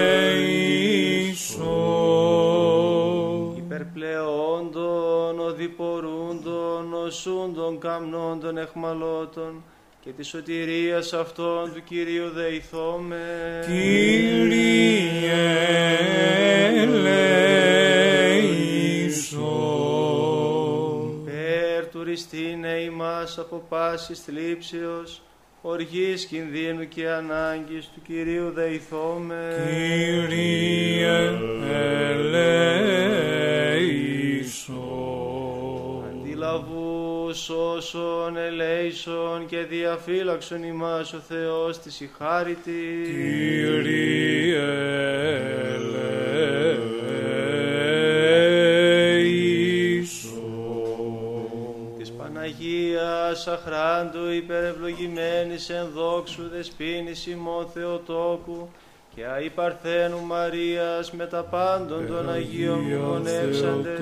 [5.66, 9.64] Υπερπλεόντων, οδηπορούντων, οσούντων, καμνόντων, εχμαλώτων
[10.00, 13.64] και της σωτηρίας αυτών του Κυρίου δεηθώμε.
[13.66, 14.96] Κύριε
[16.76, 17.64] ελέησον.
[21.24, 25.22] Περ τουριστήνε ημάς από πάσης θλίψεως,
[25.62, 29.64] οργής κινδύνου και ανάγκης του Κυρίου δεηθώμε.
[29.68, 31.38] Κύριε
[32.10, 32.66] ελέησον.
[37.26, 43.02] Αντιλαβούς όσων ελέησον και διαφύλαξον ημάς ο Θεός της η χάριτη.
[43.04, 44.58] Κύριε
[48.86, 49.24] ελέησον.
[51.98, 58.68] της Παναγίας αχράντου υπερευλογημένης εν δόξου δεσπίνης ημών Θεοτόκου
[59.16, 64.00] και αη Παρθένου Μαρίας με τα πάντων των Αγίων μνημονεύσαντες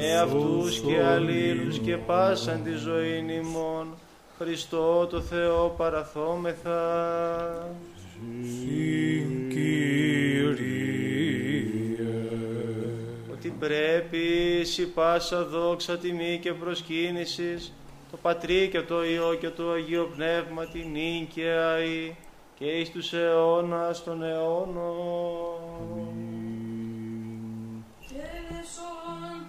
[0.00, 3.86] εαυτούς και αλλήλους και πάσαν τη ζωήν ημών
[4.38, 6.78] Χριστό το Θεό παραθόμεθα.
[8.42, 10.86] Συν Κύριε.
[13.32, 17.72] ότι πρέπει σι πάσα δόξα τιμή και προσκύνησης
[18.10, 21.28] το Πατρί και το Υιό και το Αγίο Πνεύμα την νυν
[22.58, 24.84] και αΐ και εις τους αιώνας των αιώνων.
[28.10, 29.46] Ελεσόν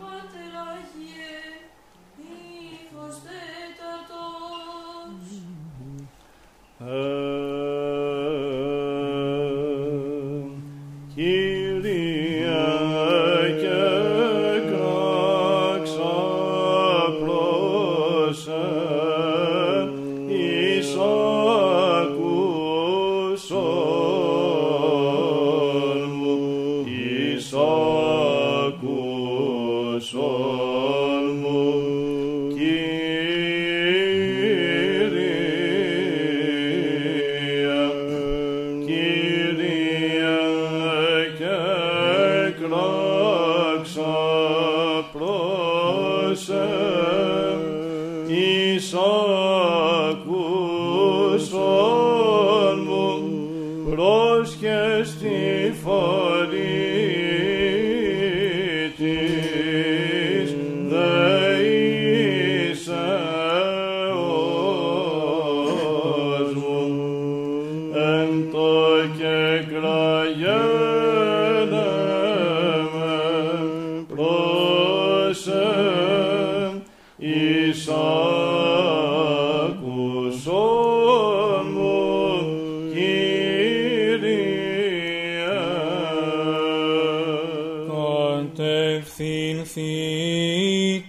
[89.06, 91.02] Κύριε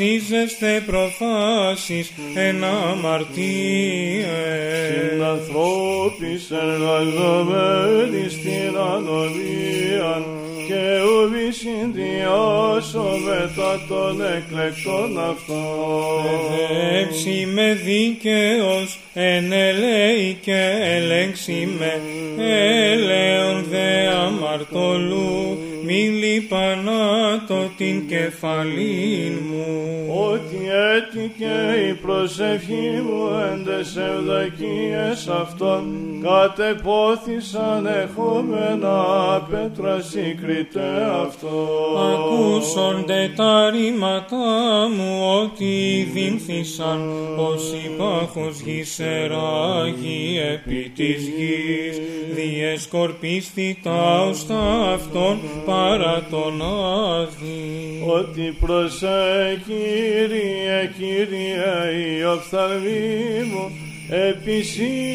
[0.00, 4.26] προφασίζεστε προφάσεις εν αμαρτίες.
[5.10, 10.24] Συνανθρώπης εργαζομένοι στην ανομία
[10.66, 16.24] και ουβη συνδυάσω μετά των εκλεκτών αυτών.
[16.56, 22.00] Παιδεύσει με δίκαιος, εν ελέη και ελέγξει με,
[22.44, 29.39] έλεον δε αμαρτωλού, μη λιπανάτω την κεφαλήν
[33.80, 35.84] εν τες ευδοκίες αυτών
[36.22, 39.04] κατεπόθησαν εχόμενα
[39.50, 41.68] πέτρα συγκριτέ αυτό.
[42.12, 52.00] Ακούσονται τα ρήματά μου ότι δίνθησαν ως υπάρχος γης εράγη επί της γης
[52.50, 58.02] διεσκορπίστη τα ωστά αυτών παρά τον άδει.
[58.06, 63.70] Ότι προσέ Κύριε, Κύριε η οφθαλμή μου
[64.10, 65.08] επισύρπησα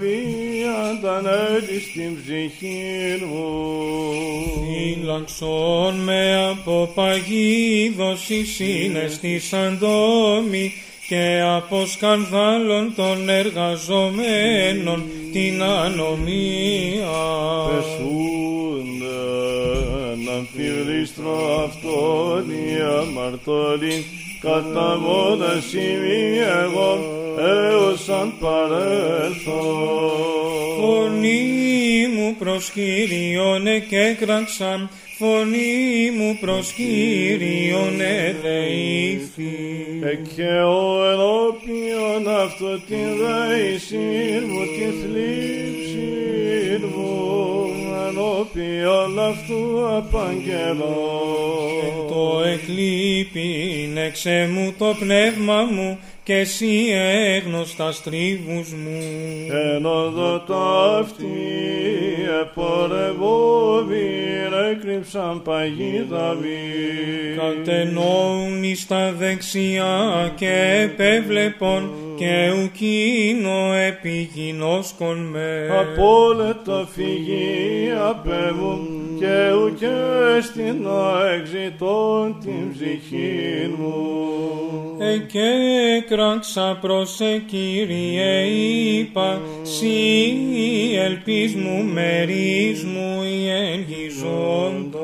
[0.00, 3.48] μία αντανέλη στην ψυχή μου.
[4.94, 10.72] Φύλαξον με από παγίδωση σύνεστη αντόμη
[11.10, 17.20] και από σκανδάλων των εργαζομένων την ανομία.
[17.68, 19.10] Πεσούνται
[20.24, 24.04] να πυρίστρο αυτόν η αμαρτωλή
[24.40, 26.98] κατά μόνα σημεία εγώ
[27.38, 29.62] έως αν παρέλθω.
[30.80, 39.56] Φωνή μου προς Κύριον εκέκραξαν, φωνή μου προς Κύριον εδεήθη.
[40.34, 46.10] Και ο ενώπιον αυτό την δέησή μου, τη θλίψη
[46.86, 47.66] μου,
[48.08, 51.08] ενώπιον αυτού απαγγελώ.
[52.08, 56.86] Το εκλείπειν εξέ μου το πνεύμα μου και εσύ
[57.34, 59.00] έγνωστα στρίβους μου.
[59.76, 61.26] Εν οδό ταύτη
[62.40, 64.20] επορευόβην
[64.70, 67.36] έκρυψαν παγίδα μη.
[67.36, 75.68] Κατενόουν εις τα δεξιά και επέβλεπον και ουκίνο επιγινώσκον με.
[75.80, 80.86] Απόλετο φυγή απέβουν και ουκέ στην
[81.40, 84.20] εξητών την ψυχή μου.
[84.98, 89.94] Εκέκραξα προς ε, Κύριε είπα, σύ
[90.98, 94.98] ελπίς μου μερίς μου η εγγυζόντο.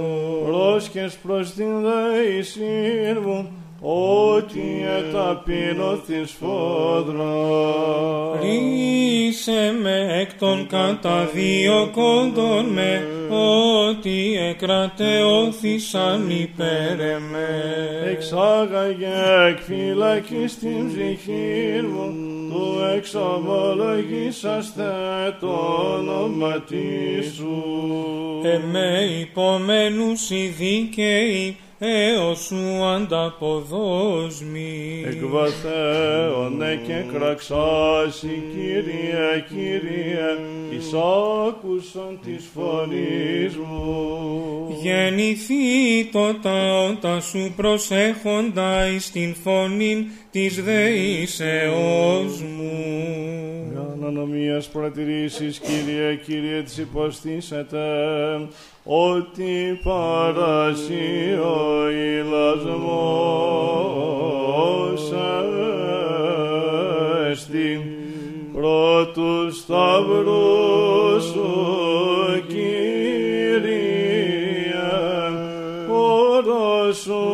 [0.47, 7.25] Πρόσχες προς την δέησή μου, ότι εταπείνω τη σφόδρα.
[8.41, 13.07] Ρίσε με εκ των καταδίωκόντων με,
[13.89, 17.65] ότι εκρατεώθησαν υπέρ εμέ.
[18.11, 19.13] Εξάγαγε
[19.49, 22.15] εκ φυλακή στην ψυχή μου,
[22.51, 24.83] του εξομολογήσαστε
[25.41, 25.53] το
[25.99, 27.65] όνομα της σου.
[28.43, 35.05] Εμέ υπομένους οι δίκαιοι, έως σου ανταποδόσμοι.
[35.07, 40.39] Εκβαθέωνε και κραξάσι, Κύριε, Κύριε,
[40.71, 40.93] εις
[41.47, 44.79] άκουσον της φωνής μου.
[44.83, 46.35] Γεννηθεί το
[47.01, 50.07] τα σου προσέχοντα εις την φωνήν
[50.37, 52.73] της δεήσεώς μου.
[53.93, 57.79] Ανανομίας παρατηρήσεις, Κύριε, Κύριε, της υποστήσετε,
[58.85, 62.73] ότι παρασύ ο ηλασμός
[67.31, 67.81] εστι
[68.53, 71.51] πρώτου σταυρού σου,
[72.49, 73.67] Κύριε,
[75.91, 77.26] όρος ουρανών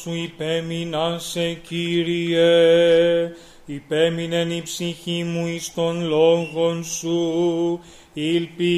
[0.00, 3.32] σου υπέμεινασε Κύριε,
[3.66, 7.80] υπέμεινεν η ψυχή μου εις των λόγων σου,
[8.12, 8.69] ήλπι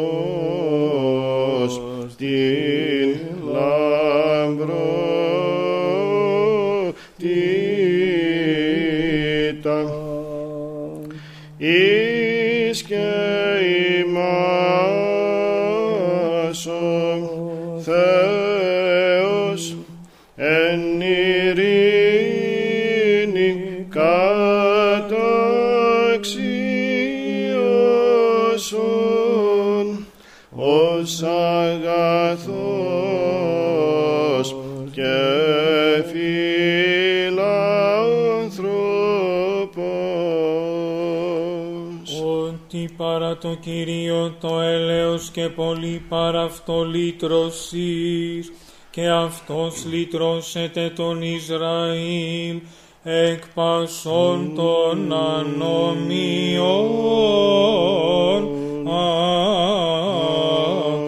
[44.41, 48.53] το έλεος και πολύ παρά αυτό λύτρωσης,
[48.91, 52.61] και αυτός λύτρωσεται τον Ισραήλ,
[53.03, 56.89] εκ πασών των ανομιών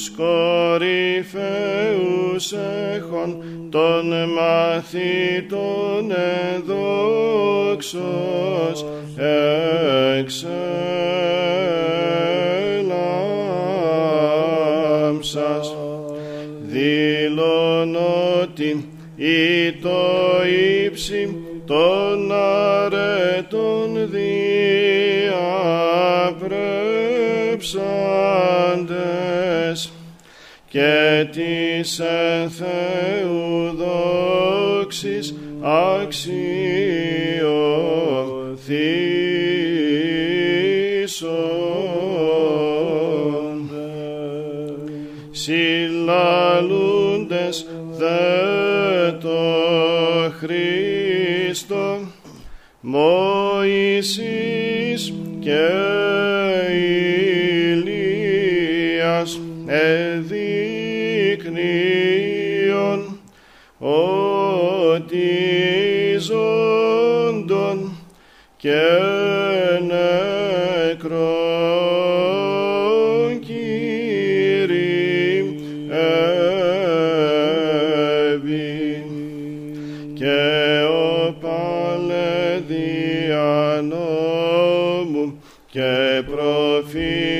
[0.00, 1.32] τους κορυφαίους
[2.96, 3.42] έχων
[51.50, 51.98] Χριστό,
[52.80, 54.22] Μωυσής
[55.40, 55.68] και
[57.72, 60.30] Ηλίας εδείκνυον
[63.78, 65.28] ότι
[66.18, 67.96] ζώντων
[68.56, 68.80] και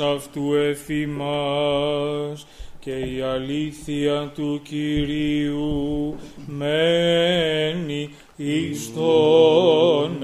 [0.00, 2.46] αυτού εφημάς
[2.80, 6.14] και η αλήθεια του Κυρίου
[6.46, 10.22] μένει εις τον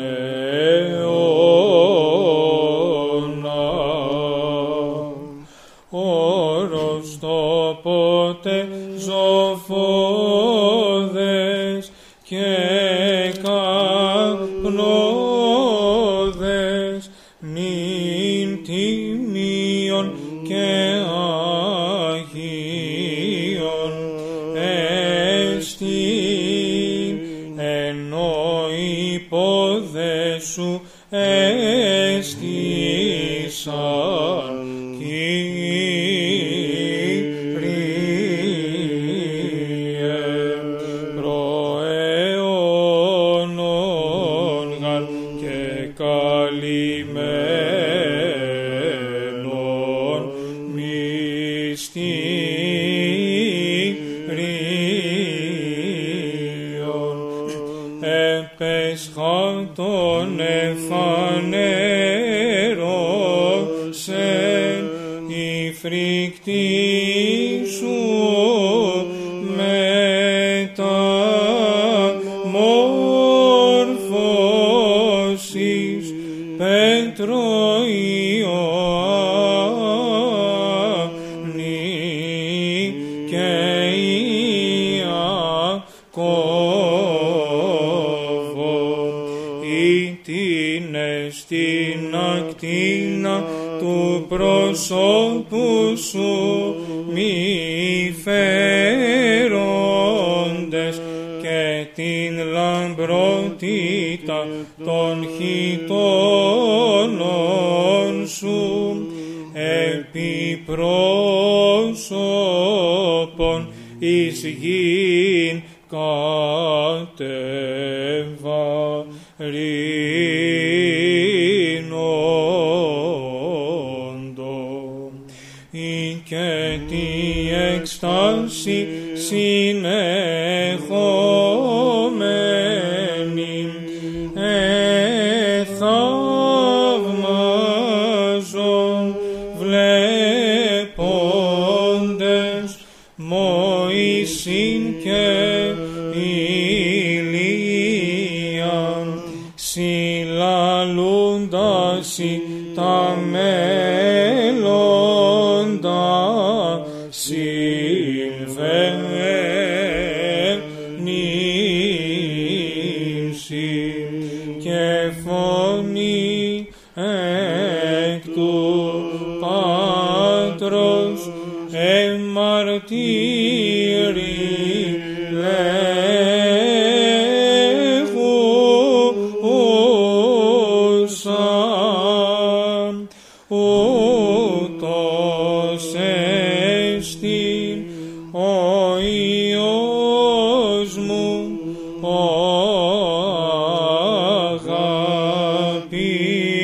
[114.31, 114.80] It's a year.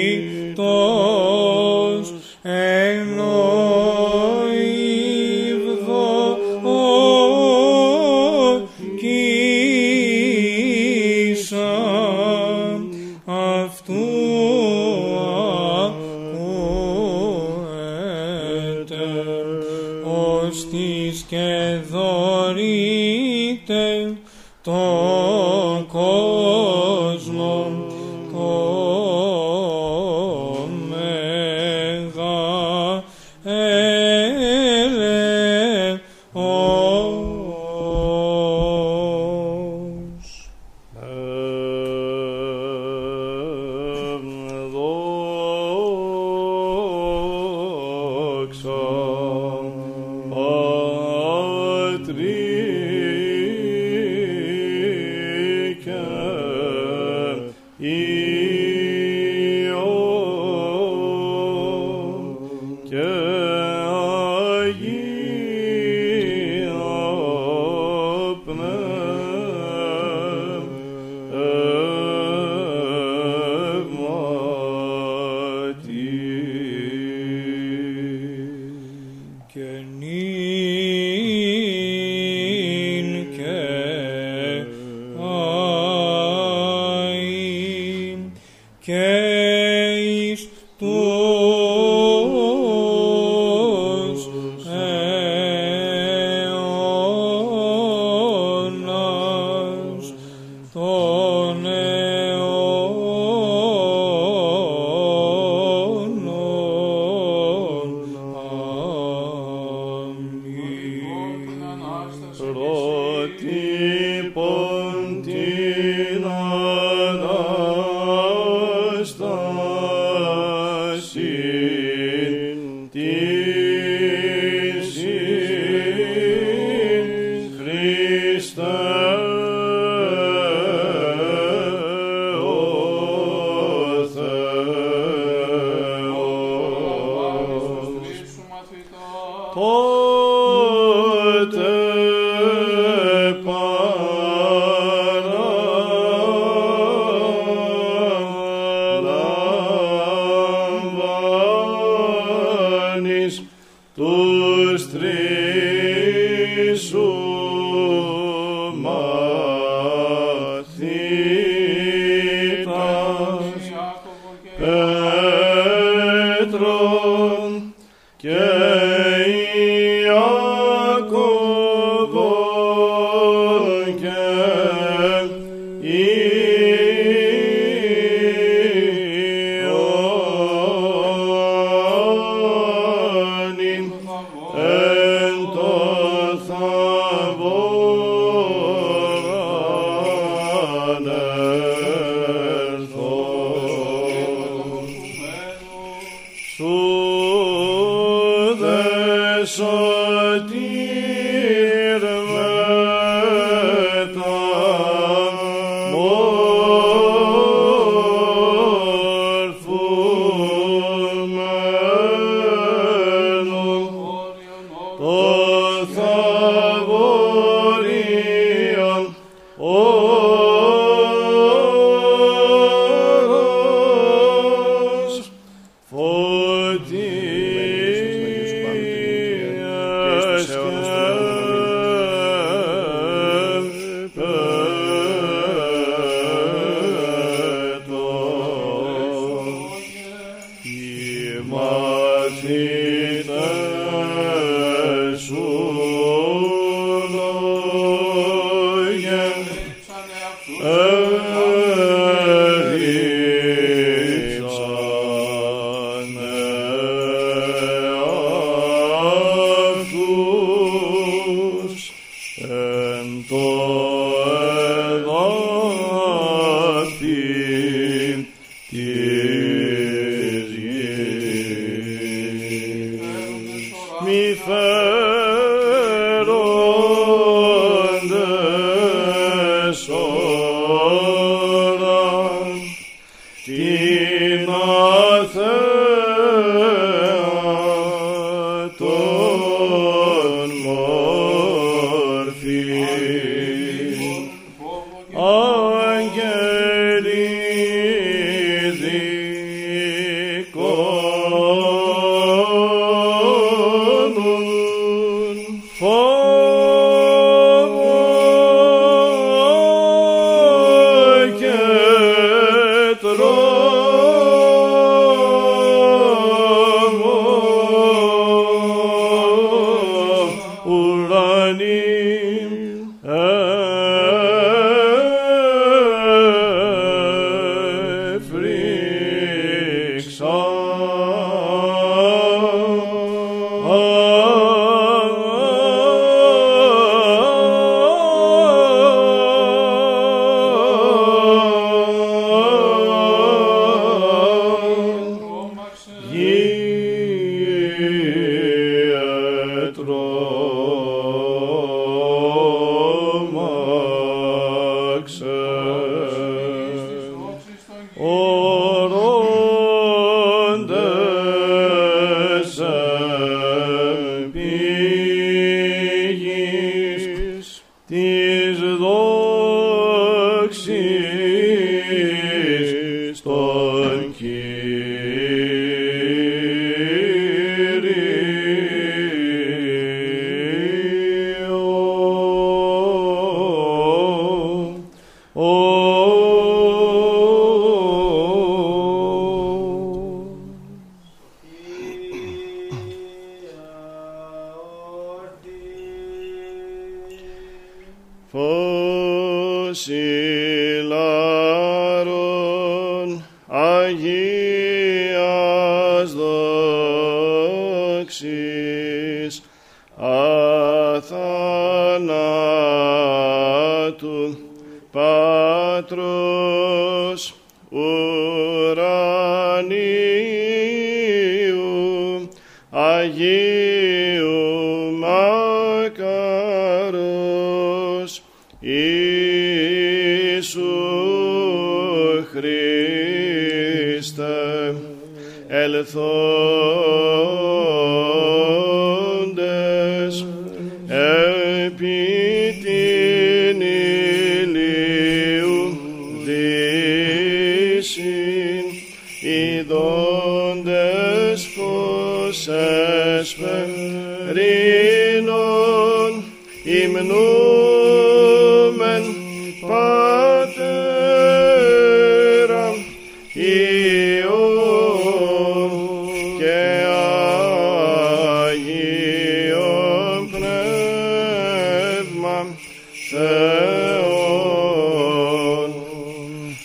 [0.07, 0.47] Christos.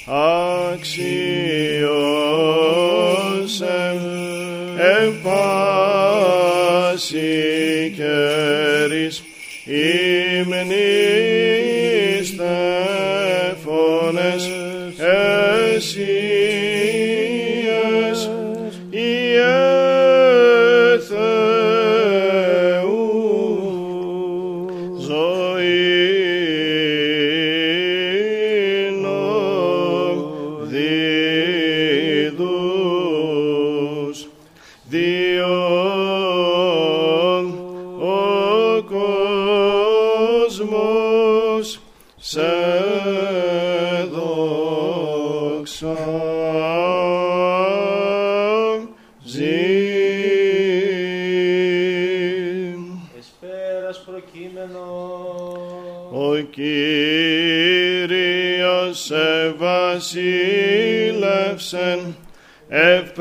[0.07, 1.47] αξιός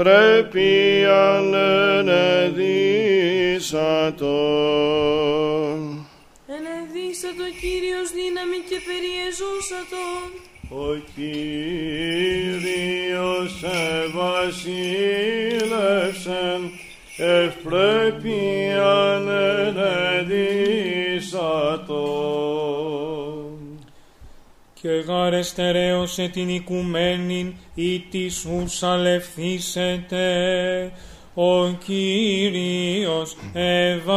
[0.00, 2.20] ευπρέπειαν ενεδίσατον.
[6.56, 10.28] Ενεδύσατο Κύριος δύναμη και περιεζούσατον.
[10.68, 11.84] Ο Κύριος
[14.04, 14.68] ευασίλευσεν
[15.68, 16.19] ευπρέπειαν
[25.30, 30.22] και γάρε στερέωσε την οικουμένην ή της ους αλευθύσετε,
[31.34, 34.10] ο Κύριος ευασίλευσε,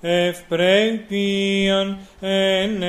[0.00, 2.84] ευπρέπειαν ενεδίσαντο.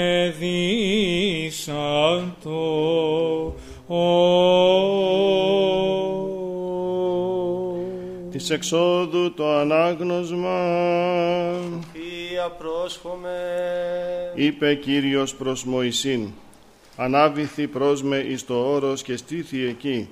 [8.32, 10.60] Της εξόδου το ανάγνωσμα
[12.42, 13.40] Θεία πρόσχομαι.
[14.36, 16.28] είπε Κύριος προς Μωυσήν
[16.96, 20.10] «Ανάβηθη προς με εις το όρος και στήθη εκεί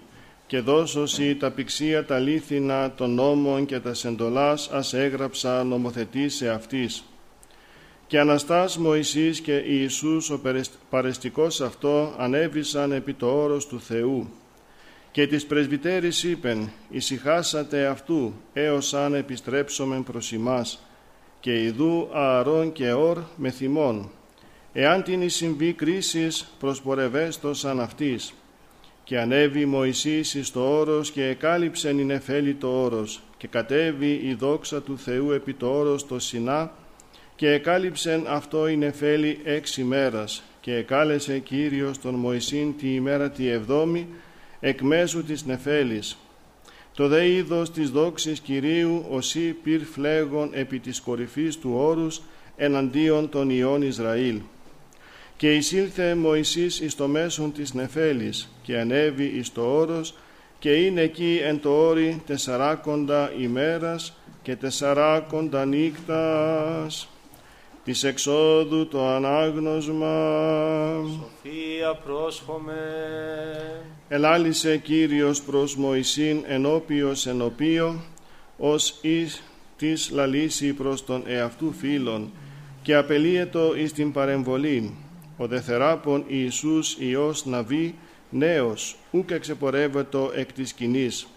[0.48, 7.04] και δώσωσι τα πηξία τα λίθινα των νόμων και τας σεντολάς ας έγραψα νομοθετήσε αυτής».
[8.08, 14.30] Και Αναστάς Μωυσής και Ιησούς ο περεσ- παρεστικός αυτό ανέβησαν επί το όρος του Θεού.
[15.12, 20.84] Και της πρεσβυτέρης είπεν «Ησυχάσατε αυτού έως αν επιστρέψομεν προς ημάς»
[21.40, 24.10] και ιδού Ααρών και Ορ με θυμών.
[24.74, 28.34] Εάν την εις συμβεί κρίσης προσπορευέστοσαν αυτής.
[29.04, 34.34] Και ανέβη Μωυσής εις το όρος και εκάλυψεν η νεφέλη το όρος και κατέβη η
[34.34, 36.72] δόξα του Θεού επί το όρος το Σινά
[37.36, 43.48] και εκάλυψεν αυτό η νεφέλη έξι μέρας και εκάλεσε Κύριος τον Μωυσήν τη ημέρα τη
[43.48, 44.08] εβδόμη
[44.60, 46.18] εκ μέσου της νεφέλης
[47.00, 52.22] το δε είδος της δόξης Κυρίου οσί πυρ φλέγον επί της κορυφής του όρους
[52.56, 54.42] εναντίον των ιών Ισραήλ.
[55.38, 60.14] Και εισήλθε Μωυσής εις το μέσον της νεφέλης και ανέβη εις το όρος
[60.60, 67.10] και είναι εκεί εν το όρι τεσσαράκοντα ημέρας και τεσσαράκοντα νύκτας.
[67.84, 70.08] Της εξόδου το ανάγνωσμα
[71.06, 72.74] Σοφία πρόσχομαι.
[74.08, 78.04] Ελάλησε Κύριος προς Μωυσήν ενώπιος ενωπίο,
[78.58, 79.44] ως εις
[79.78, 82.32] της λαλήσει προς τον εαυτού φίλων,
[82.82, 84.90] και απελίετο εις την παρεμβολήν.
[85.38, 87.96] Ο δεθεράπων Ιησούς Υιός Ναβί,
[88.30, 91.28] νέος, ούκ εξεπορεύετο εκ της σκηνής.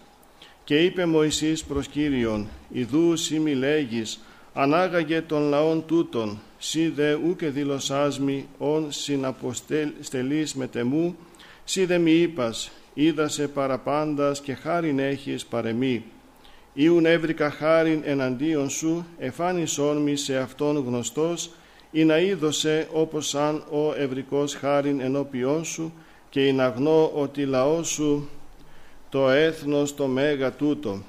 [0.63, 4.19] Και είπε Μωυσής προς Κύριον, «Ιδού σύ μη λέγεις,
[4.53, 11.15] ανάγαγε των λαών τούτων, σύ δε ούκε δηλωσάς μη, ον συναποστελείς με τεμού,
[11.63, 16.03] σύ δε μη είπας, είδασε παραπάντας και χάριν έχεις παρεμή.
[16.73, 21.51] Ήουν έβρικα χάριν εναντίον σου, εφάνισόν μη σε αυτόν γνωστός,
[21.91, 25.93] ή να είδωσε όπως αν ο ευρικός χάριν ενώπιόν σου,
[26.29, 28.29] και ειν αγνώ ότι λαός σου
[29.09, 31.01] το έθνος το μέγα τούτο.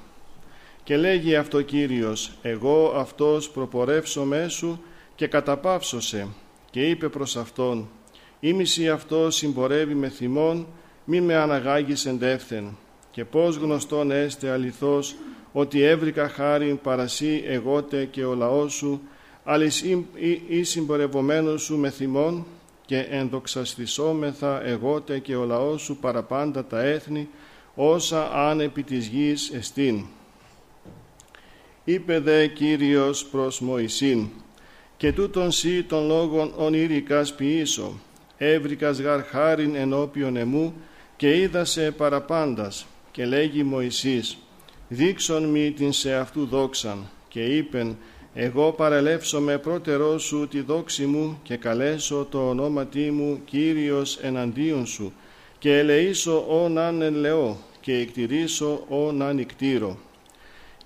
[0.85, 4.77] Και λέγει αυτό Κύριος, εγώ αυτός προπορεύσω μέσου
[5.15, 6.27] και καταπαύσωσε.
[6.71, 7.89] Και είπε προς αυτόν,
[8.39, 10.67] ήμιση αυτό συμπορεύει με θυμόν,
[11.03, 12.77] μη με αναγάγεις εντεύθεν.
[13.11, 15.15] Και πώς γνωστόν έστε αληθώς,
[15.51, 19.01] ότι έβρικα χάριν παρασύ εγώτε και ο λαός σου,
[19.43, 20.07] αλης ή,
[20.47, 22.45] ή συμπορευομένος σου με θυμόν,
[22.85, 27.29] και ενδοξαστησόμεθα εγώτε και ο λαός σου παραπάντα τα έθνη,
[27.75, 30.05] όσα αν επί της γης εστίν.
[31.85, 34.27] Είπε δε Κύριος προς Μωυσήν,
[34.97, 37.99] και τούτον σύ των λόγων ονειρικάς ποιήσω,
[38.37, 40.73] έβρικας γαρ χάριν ενώπιον εμού
[41.15, 44.37] και είδασε παραπάντας και λέγει Μωυσής
[44.87, 47.97] δείξον μη την σε αυτού δόξαν και είπεν
[48.33, 55.13] εγώ παρελεύσω πρώτερό σου τη δόξη μου και καλέσω το ονόματί μου Κύριος εναντίον σου
[55.59, 59.97] και ελεήσω όν αν ελεώ και εκτηρήσω όν αν εκτήρω.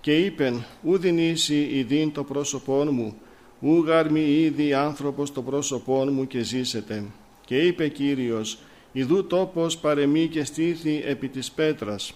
[0.02, 3.18] Και είπεν ουδιν isi ειδήν το πρόσωπόν μου
[3.60, 7.04] ούγαρ μη ήδη άνθρωπος το πρόσωπόν μου και ζήσετε.
[7.46, 8.58] Και είπε Κύριος
[8.92, 12.14] Ιδού τόπος παρεμή και στήθη επί της πέτρας.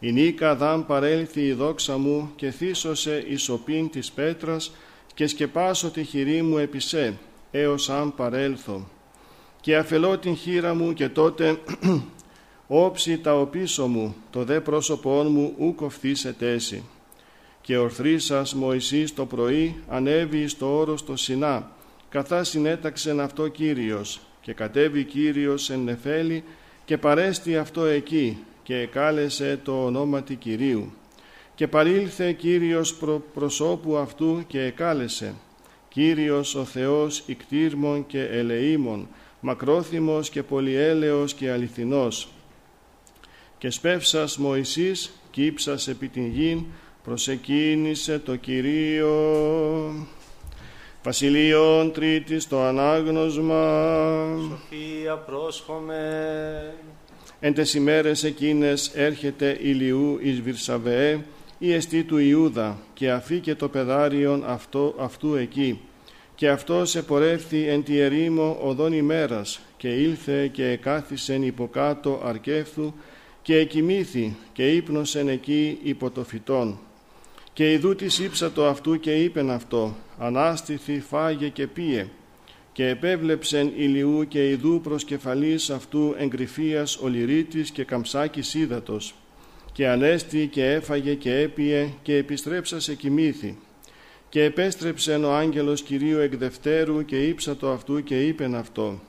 [0.00, 4.72] Η νίκα δάμ παρέλθει η δόξα μου και θύσωσε η σοπήν της πέτρας
[5.14, 7.18] και σκεπάσω τη χειρή μου επί σε,
[7.50, 8.88] έως αν παρέλθω.
[9.60, 11.58] Και αφελώ την χείρα μου και τότε
[12.66, 16.84] όψη τα οπίσω μου, το δε πρόσωπόν μου ου κοφθήσε τέση.
[17.66, 21.70] Και ορθρίσας Μωυσής το πρωί ανέβη στο όρος το Σινά,
[22.08, 26.44] καθά συνέταξεν αυτό Κύριος και κατέβη Κύριος εν νεφέλη
[26.84, 30.92] και παρέστη αυτό εκεί και εκάλεσε το ονόματι Κυρίου.
[31.54, 35.34] Και παρήλθε Κύριος προ προσώπου αυτού και εκάλεσε
[35.88, 39.08] Κύριος ο Θεός ικτήρμων και ελεήμων,
[39.40, 42.28] μακρόθυμος και πολυέλεος και αληθινός.
[43.58, 46.64] Και σπεύσας Μωυσής, κύψας επί την γην,
[47.06, 49.14] προσεκίνησε το Κυρίο.
[51.02, 53.88] Βασιλείων Τρίτης το ανάγνωσμα.
[54.40, 56.74] Σοφία πρόσχομαι.
[57.40, 61.24] Εν τες ημέρες εκείνες έρχεται ηλιού εις Βυρσαβεέ,
[61.58, 65.80] η εστί του Ιούδα, και αφήκε το πεδάριον αυτό, αυτού εκεί.
[66.34, 72.92] Και αυτός επορεύθη εν τη ερήμο οδόν ημέρας, και ήλθε και εκάθισεν υποκάτω αρκεύθου,
[73.42, 76.78] και εκοιμήθη και ύπνοσεν εκεί υπό το φυτόν.
[77.56, 82.08] Και ιδού της ύψατο αυτού και είπεν αυτό, ανάστηθη φάγε και πίε,
[82.72, 89.14] και επέβλεψεν ηλιού και ιδού προς κεφαλής αυτού εγκριφίας ολυρίτης και καμψάκης ύδατος,
[89.72, 93.58] και ανέστη και έφαγε και έπιε και επιστρέψασε κοιμήθη.
[94.28, 99.00] Και επέστρεψεν ο άγγελος Κυρίου εκ δευτέρου και ύψατο αυτού και είπεν αυτό,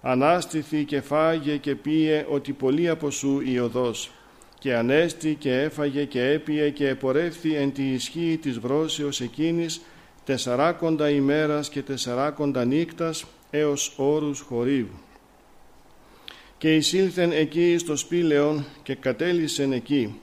[0.00, 4.10] ανάστηθη και φάγε και πίε ότι πολύ από σου η οδός
[4.58, 9.80] και ανέστη και έφαγε και έπιε και επορεύθη εν τη ισχύ της βρόσεως εκείνης
[10.24, 14.98] τεσσαράκοντα ημέρας και τεσσαράκοντα νύκτας έως όρους χορύβου.
[16.58, 20.20] Και εισήλθεν εκεί στο σπήλαιον και κατέλησεν εκεί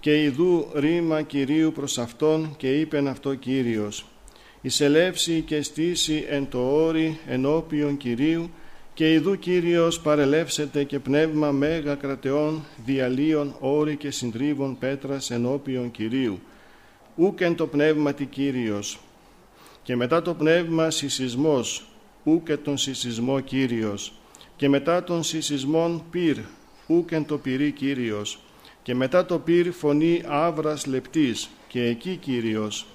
[0.00, 4.06] και ιδού ρήμα Κυρίου προς Αυτόν και είπεν αυτό Κύριος
[4.60, 8.50] «Εισελεύσει και στήσει εν το όρι ενώπιον Κυρίου
[8.98, 16.40] και ιδού Κύριος παρελεύσεται και πνεύμα μέγα κρατεών διαλύων όρη και συντρίβων πέτρας ενώπιον Κυρίου.
[17.14, 19.00] Ούκεν το πνεύμα τη Κύριος.
[19.82, 21.88] Και μετά το πνεύμα συσισμός,
[22.24, 24.12] ούκε τον συσισμό Κύριος.
[24.56, 26.36] Και μετά τον συσισμόν πυρ,
[26.86, 28.38] ούκεν το πυρί Κύριος.
[28.82, 32.86] Και μετά το πυρ φωνή άβρας λεπτής, και εκεί Κύριος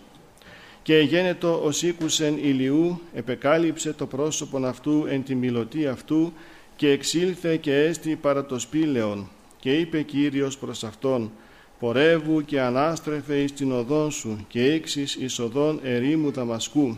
[0.84, 6.34] και γένετο ως ήκουσεν ηλιού, επεκάλυψε το πρόσωπον αυτού εν τη μιλωτή αυτού
[6.76, 9.30] και εξήλθε και έστη παρά το σπήλαιον.
[9.60, 11.32] Και είπε Κύριος προς αυτόν,
[11.80, 16.98] πορεύου και ανάστρεφε εις την οδόν σου και ήξεις εις οδόν ερήμου Δαμασκού.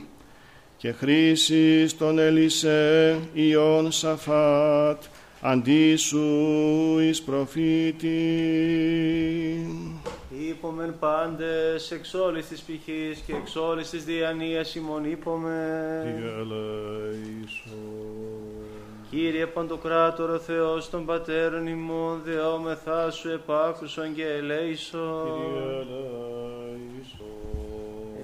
[0.78, 5.04] Και χρήσεις τον Ελισέ Ιών Σαφάτ,
[5.42, 8.16] αντί σου εις προφήτη.
[10.40, 16.24] Είπομεν πάντες εξ όλης της πηχής και εξ όλης της διανοίας ημών είπομεν.
[19.10, 25.88] Κύριε Παντοκράτορο Θεός των Πατέρων ημών, δεόμεθά σου επάκουσον και ελέησον.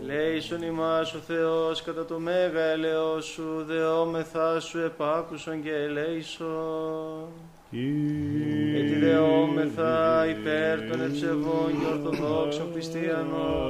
[0.02, 7.28] Ελέησον ημάς ο Θεός κατά το μέγα ελαιό σου, δεόμεθά σου επάκουσον και ελέησον.
[7.74, 13.70] Έτσι δεόμεθα υπέρ των ευσεβών και ορθοδόξων χριστιανών.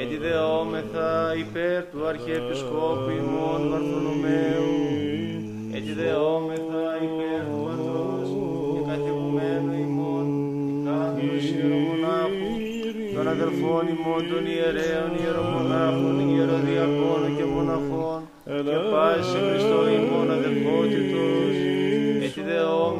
[0.00, 4.72] Έτσι δεόμεθα υπέρ του Αρχιεπισκόπου ημών Βαρθολομαίου.
[5.76, 8.28] Έτσι δεόμεθα υπέρ του πατρός
[8.74, 10.26] και καθηγουμένου ημών
[10.86, 12.52] Κάθρος Ιερομονάχου
[13.14, 18.20] των αδερφών ημών των ιερέων ιερομονάχων, ιεροδιακόνων και μοναχών
[18.68, 21.33] και πάση σε Χριστό ημών αδερφότητος έτσι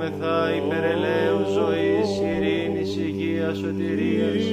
[0.05, 4.45] δεόμεθα υπερελαίου ζωής, ειρήνης, υγείας, σωτηρίας,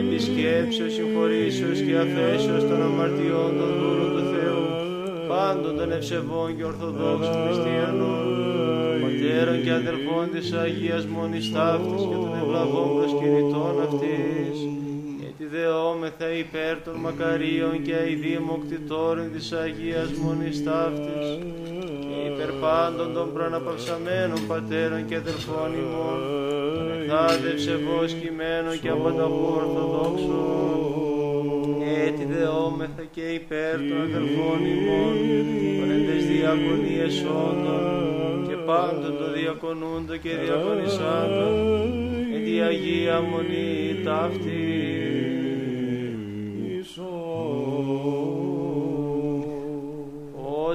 [0.00, 4.64] επισκέψεως, συγχωρήσεως και αφέσεως των αμαρτιών των δούλων του Θεού,
[5.28, 8.24] πάντων των ευσεβών και ορθοδόξων χριστιανών,
[9.02, 14.56] πατέρων και αδελφών της Αγίας Μονής Ταύτης και των ευλαβών προσκυνητών αυτής,
[15.52, 21.26] γιατί δεόμεθα υπέρ των μακαρίων και αηδήμοκτητόρων της Αγίας Μονής Ταύτης,
[22.08, 26.18] και υπέρ πάντων των προαναπαυσαμένων πατέρων και αδελφών ημών,
[26.74, 30.38] των εχάδευσε βος κειμένων και απανταχού ορθοδόξων,
[32.06, 35.14] έτσι δεόμεθα και υπέρ των αδελφών ημών,
[35.78, 37.14] των εντες διακονίες
[37.46, 37.82] όντων
[38.48, 41.52] και πάντων των διακονούντων και διακονισάντων,
[42.34, 45.01] εν τη Αγία Μονή ταύτη.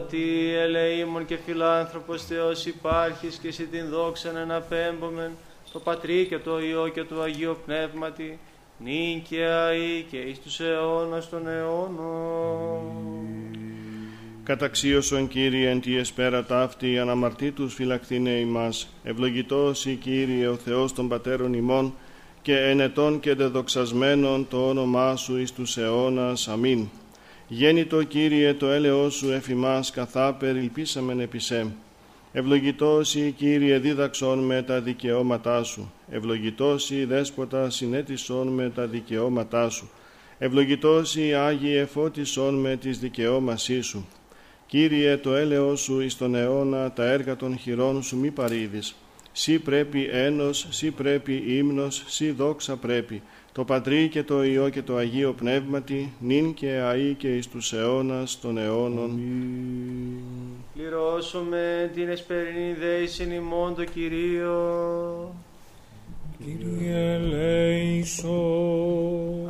[0.07, 5.31] Ότι ελεήμων και φιλάνθρωπος Θεός υπάρχεις και εσύ την δόξαν εναπέμπομεν,
[5.71, 8.39] το Πατρί και το Υιό και το Αγίο Πνεύματι,
[8.77, 12.81] νυν και αεί και εις τους αιώνας των αιώνων.
[14.43, 18.87] Καταξίωσον Κύριε εν τη εσπέρα ταύτη αναμαρτήτους φυλακτήνε ημάς.
[19.03, 21.93] Ευλογητός η Κύριε ο Θεός των Πατέρων ημών
[22.41, 26.47] και ενετών και δεδοξασμένων το όνομά Σου εις τους αιώνας.
[26.47, 26.87] Αμήν.
[27.49, 31.71] Γέννητο Κύριε το έλεος Σου εφημάς καθά περιλπίσαμεν επισέ.
[32.31, 35.91] Ευλογητός η Κύριε δίδαξον με τα δικαιώματά Σου.
[36.09, 39.89] Ευλογητός η Δέσποτα συνέτησον με τα δικαιώματά Σου.
[40.37, 44.07] Ευλογητός η Άγιε φώτισον με τις δικαιώμασή Σου.
[44.65, 48.95] Κύριε το έλεος Σου εις τον αιώνα τα έργα των χειρών Σου μη παρήδεις.
[49.31, 53.21] Σύ πρέπει ένος, σύ πρέπει ύμνος, σύ δόξα πρέπει.
[53.57, 57.73] Το Πατρί και το Υιό και το Αγίο Πνεύματι, νυν και αεί και εις τους
[57.73, 59.19] αιώνας των αιώνων.
[60.73, 65.35] Πληρώσουμε την εσπερινή δέησιν ημών το Κυρίο.
[66.43, 68.31] Κύριε ελέησον.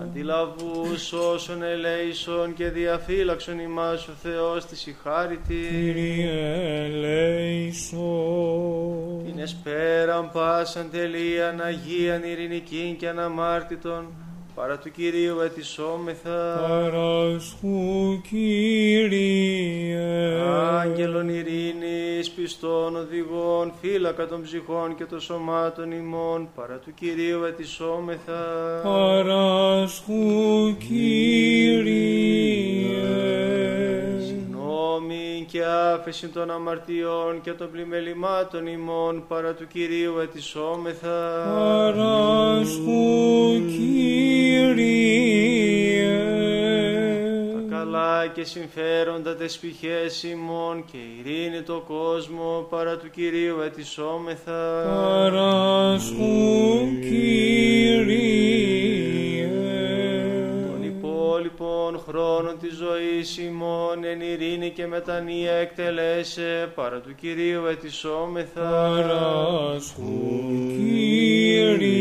[0.01, 5.67] Αντιλαβούς όσων ελέησον και διαφύλαξον ημάς ο Θεός της η χάριτη.
[5.69, 8.01] Κύριε ελέησον.
[9.25, 14.05] Την εσπέραν πάσαν τελείαν Αγίαν ειρηνικήν και αναμάρτητον
[14.57, 16.65] παρά του Κυρίου ετισόμεθα.
[16.69, 19.97] Παράσχου Κύριε.
[20.79, 28.43] Άγγελων ειρήνης, πιστών οδηγών, φύλακα των ψυχών και των σωμάτων ημών, παρά του Κυρίου ετισόμεθα.
[28.83, 32.07] Παράσχου Κύριε.
[34.97, 41.43] Συγγνώμη και άφεση των αμαρτιών και των πλημελημάτων ημών, παρά του Κυρίου ετισόμεθα.
[41.55, 42.95] Παράσχου
[43.67, 44.87] Κύριε.
[47.53, 54.83] Τα καλά και συμφέροντα τες πηχές ημών και ειρήνη το κόσμο, παρά του Κυρίου ετισόμεθα.
[54.85, 56.19] Παράσχου
[57.01, 58.86] Κύριε.
[61.57, 68.61] Των υπόλοιπων χρόνων της ζωής ημών εν ειρήνη και μετανία εκτελέσε παρά του Κυρίου ετισόμεθα.
[68.61, 70.03] Παράσχου
[70.77, 71.99] Κύριε.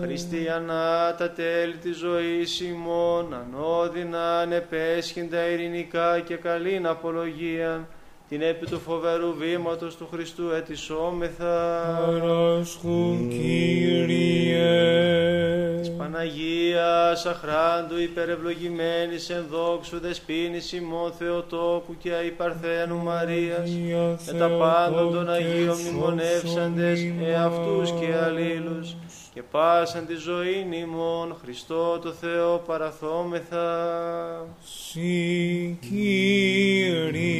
[0.00, 7.86] Χριστιανά τα τέλη της ζωής ημών ανώδυνα ανεπέσχυντα ειρηνικά και καλήν απολογίαν
[8.32, 11.54] την επί του φοβερού βήματος του Χριστού ετισόμεθα.
[12.06, 14.62] Παράσχου Κύριε.
[15.80, 23.70] Της Παναγίας αχράντου υπερευλογημένης εν δόξου δεσπίνης ημών Θεοτόκου και αϊπαρθένου Μαρίας
[24.26, 28.96] με τα πάντα των Αγίων μνημονεύσαντες εαυτούς και αλλήλους
[29.34, 33.66] και πάσαν τη ζωή ημών Χριστό το Θεό παραθόμεθα.
[34.64, 37.31] Συ Κύριε.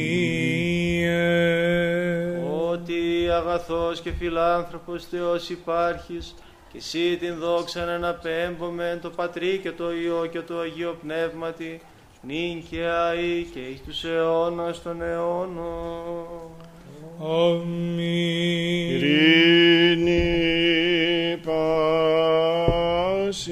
[3.43, 6.35] Αγαθός και φιλάνθρωπος Θεός υπάρχεις
[6.71, 11.81] και εσύ την δόξα να αναπέμπομεν το Πατρί και το Υιό και το Αγίο Πνεύματι
[12.21, 16.25] νυν και αεί και εις τους αιώνας των αιώνων.
[17.19, 18.03] Αμήν.
[18.95, 20.17] Ειρήνη
[21.45, 23.43] πάσης.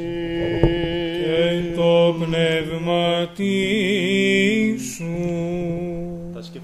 [1.23, 3.70] Και το πνεύμα σου.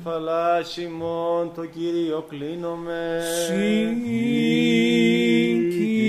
[0.07, 3.21] Τα σκεφαλάς ημών το Κύριο κλείνομαι.
[3.45, 3.95] Συ
[5.69, 6.07] Κύριε.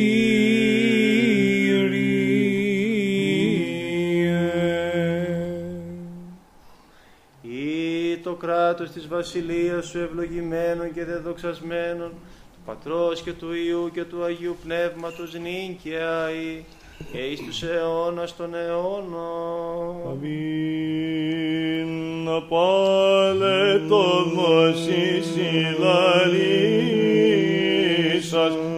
[7.42, 12.10] Ή το κράτος της βασιλείας σου ευλογημένων και δεδοξασμένων,
[12.52, 16.64] του Πατρός και του Υιού και του Αγίου Πνεύματος νυν και αεί,
[17.12, 20.10] και εις τους αιώνας των αιώνων.
[20.10, 21.48] Αμήν.
[22.48, 24.04] Πάλε το
[24.34, 26.52] Μωσής ηλαρίσας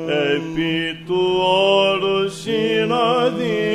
[0.06, 3.69] επί του όρου συναδεία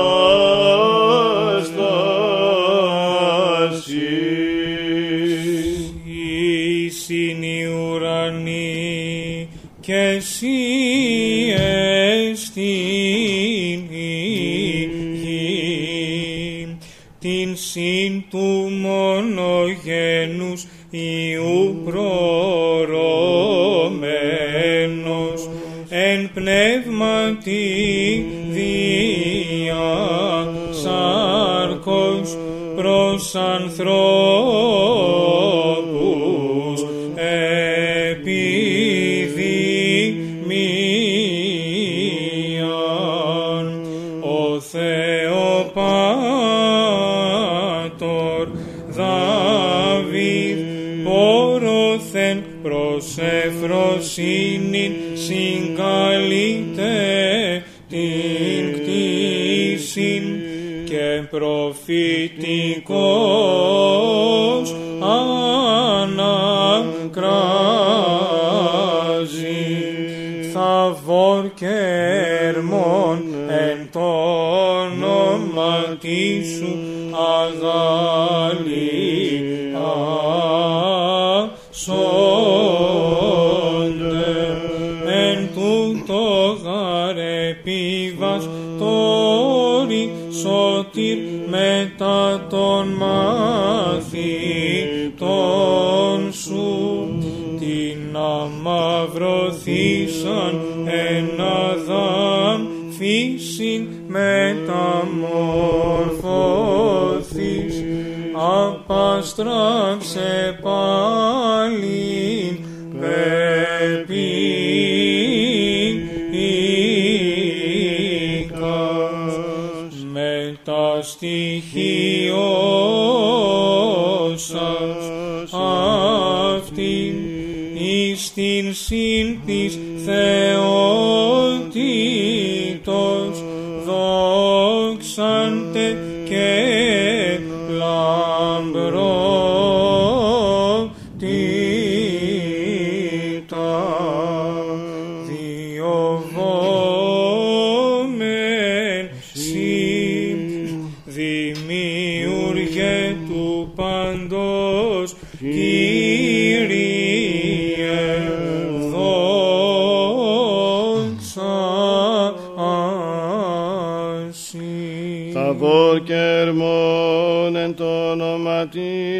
[165.56, 165.64] Ασύ.
[165.64, 168.68] Θαβόρ και ερμών εν το όνομα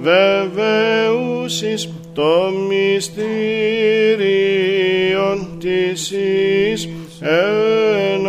[0.00, 3.08] βεβαιούσεις το μυστήριον
[5.58, 6.88] της εις
[7.20, 8.26] εν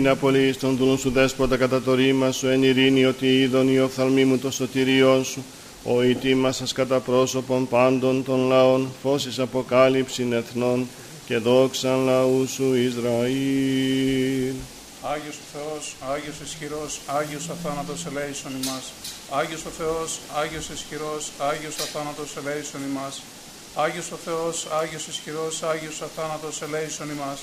[0.08, 3.80] Νίνα πολύ στον δούλον σου δέσποτα κατά το ρήμα σου, εν ειρήνη ότι είδον η
[3.80, 5.44] οφθαλμή μου το σωτηριό σου,
[5.84, 10.88] ο ητήμα σας κατά πρόσωπον πάντων των λαών, φώσης αποκάλυψην εθνών
[11.26, 14.54] και δόξαν λαού σου Ισραήλ.
[15.02, 18.86] Άγιος ο Θεός, Άγιος ισχυρός, Άγιος αθάνατος ελέησον ημάς.
[19.30, 23.22] Άγιος ο Θεός, Άγιος ισχυρός, Άγιος αθάνατος ελέησον ημάς.
[23.76, 27.40] Άγιος ο Θεός, Άγιος ισχυρός, Άγιος αθάνατος ελέησον ημάς.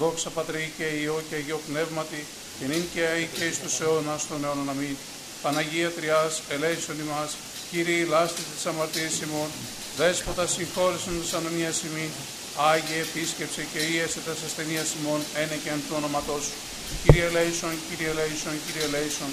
[0.00, 2.20] Δόξα Πατρί και Υιό και Υιό Πνεύματι,
[2.58, 4.96] και νυν και αεί και εις τους αιώνας των αιώνων αμήν.
[5.42, 7.30] Παναγία Τριάς, ελέησον ημάς,
[7.70, 9.50] Κύριε λάστη της αμαρτίας ημών,
[9.98, 12.10] Δέσποτα συγχώρησον της ανομίας ημών,
[12.70, 16.56] Άγιε επίσκεψε και ίεσε τας ασθενείας ημών, ένε και εν του όνοματός σου.
[17.02, 19.32] Κύριε Λέησον, Κύριε Λέησον, Κύριε Λέησον,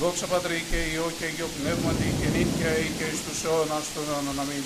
[0.00, 3.84] δόξα Πατρί και Υιό και Υιό Πνεύματι και νυν και αεί και εις τους αιώνας
[3.94, 4.64] των αιώνων αμήν.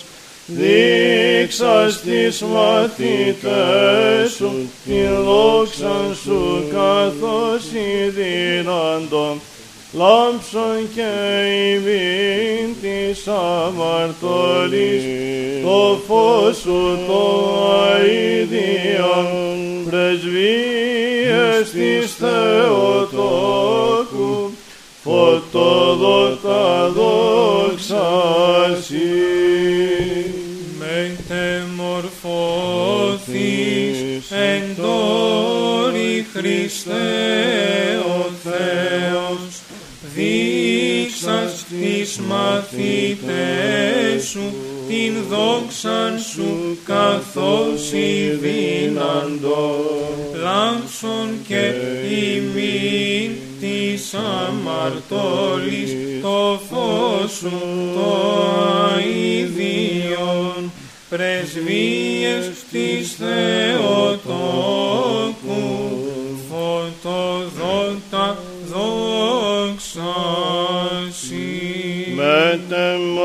[0.45, 9.37] δείξας τις μαθητές σου, την δόξα σου καθώς η δύναντο,
[9.93, 11.11] λάμψον και
[11.73, 15.03] ημίν της αμαρτωλής,
[15.63, 17.23] το φως σου το
[17.93, 19.27] αηδιον,
[19.89, 23.31] πρεσβείες της Θεοτόκου,
[25.03, 28.07] φωτοδότα δόξα
[36.35, 39.61] Χριστέ ο Θεός,
[40.15, 43.73] δείξας τις μαθητές
[44.29, 44.53] σου
[44.87, 49.93] την δόξαν σου καθώς η δύναντος.
[50.33, 51.73] Λάμψον και
[52.09, 55.91] ημίν της αμαρτώλης
[56.21, 57.61] το φως σου
[57.95, 58.11] το
[58.95, 60.71] αηδιον
[61.09, 64.82] πρεσβείες της Θεοτόκου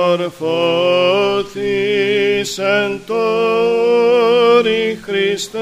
[0.08, 5.58] Μετεμορφώθης εν τόρη Χριστέ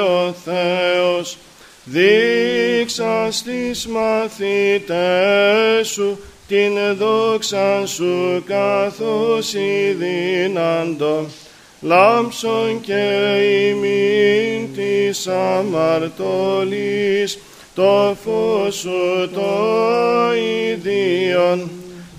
[0.00, 1.38] ο Θεός,
[1.84, 6.18] δείξας τις μαθητές σου
[6.48, 11.26] την δόξα σου καθώς η δύναντο,
[11.80, 13.36] λάμψον και
[13.68, 17.38] ημίν της αμαρτωλής,
[17.74, 19.76] το φως σου το
[20.28, 21.70] αηδιον,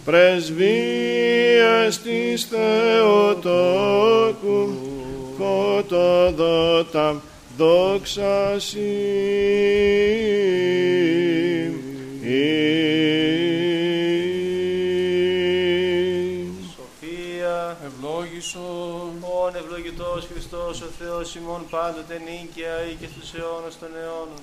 [0.05, 3.53] πρεσβείες της Θεοτόκου,
[5.37, 7.21] φωτοδότα
[7.57, 8.59] δόξα
[16.75, 23.89] Σοφία, Ευλόγησον, όν ευλογητός Χριστός ο Θεός ημών πάντοτε νίκαια ή και στους αιώνας των
[23.95, 24.41] αιώνων.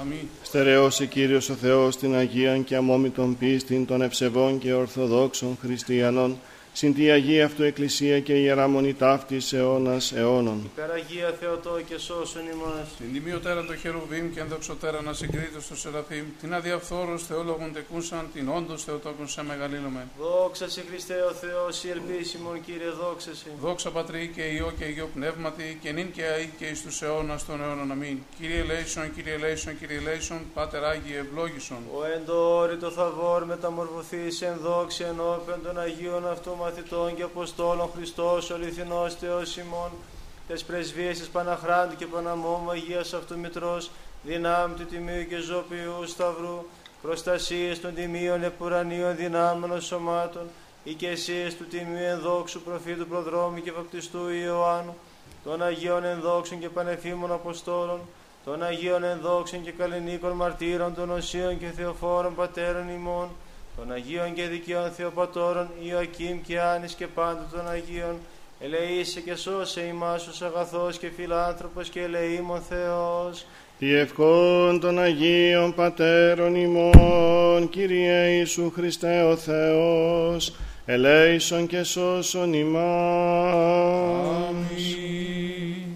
[0.00, 0.28] Αμήν.
[0.42, 6.38] Στερεώσει Κύριος ο Θεός την Αγίαν και αμόμητον πίστην των ευσεβών και ορθοδόξων χριστιανών,
[6.78, 10.70] συν τη Αγία Αυτού Εκκλησία και Ιερά Μονή ταύτης αιώνας αιώνων.
[10.72, 12.88] Υπεραγία Θεοτό και σώσον ημάς.
[12.98, 18.48] Την τιμιωτέραν το χερουβίμ και ενδοξωτέραν να συγκρίτω στο Σεραφείμ, την αδιαφθόρους θεόλογων τεκούσαν, την
[18.48, 20.06] όντως θεοτόκον σε μεγαλύνομαι.
[20.20, 23.46] Δόξα σε Χριστέ ο Θεός, η ελπίσιμον Κύριε δόξα σε.
[23.60, 27.46] Δόξα Πατρί και Υιό και Υιό Πνεύματι και νυν και αεί και εις τους αιώνας
[27.46, 28.18] των αιώνων αμήν.
[28.40, 31.82] Κύριε Λέησον, Κύριε Λέησον, Κύριε Λέησον, Πάτερ Άγιε ευλόγησον.
[31.98, 38.54] Ο εντόρητο θαβόρ μεταμορφωθείς εν δόξη ενώπιον των Αγίων αυτού μαθητών και Αποστόλων Χριστός ο
[38.54, 39.90] αληθινός Θεός ημών,
[40.48, 43.90] τες πρεσβείες της Παναχράντου και Παναμόμου Αγίας αυτού Μητρός,
[44.22, 46.64] δυνάμει του Τιμίου και Ζωπιού Σταυρού,
[47.02, 50.46] προστασίες των Τιμίων Επουρανίων δυνάμενων σωμάτων,
[50.84, 54.96] οικεσίες του Τιμίου Ενδόξου Προφήτου Προδρόμου και Βαπτιστού Ιωάννου,
[55.44, 58.00] των Αγίων Ενδόξων και Πανεφήμων Αποστόλων,
[58.44, 63.28] των Αγίων Ενδόξων και Καλλινίκων Μαρτύρων, των Οσίων και Θεοφόρων Πατέρων ημών,
[63.76, 68.16] των Αγίων και Δικαίων Θεοπατώρων, Ιωακήμ και Άνης και πάντων των Αγίων,
[68.60, 73.46] ελεήσε και σώσε ημάς ως αγαθός και φιλάνθρωπος και ελεήμων Θεός.
[73.78, 80.54] Τι ευχών των Αγίων Πατέρων ημών, Κύριε Ιησού Χριστέ ο Θεός,
[80.86, 83.54] ελέησον και σώσον ημάς.
[84.48, 85.95] Αμήν.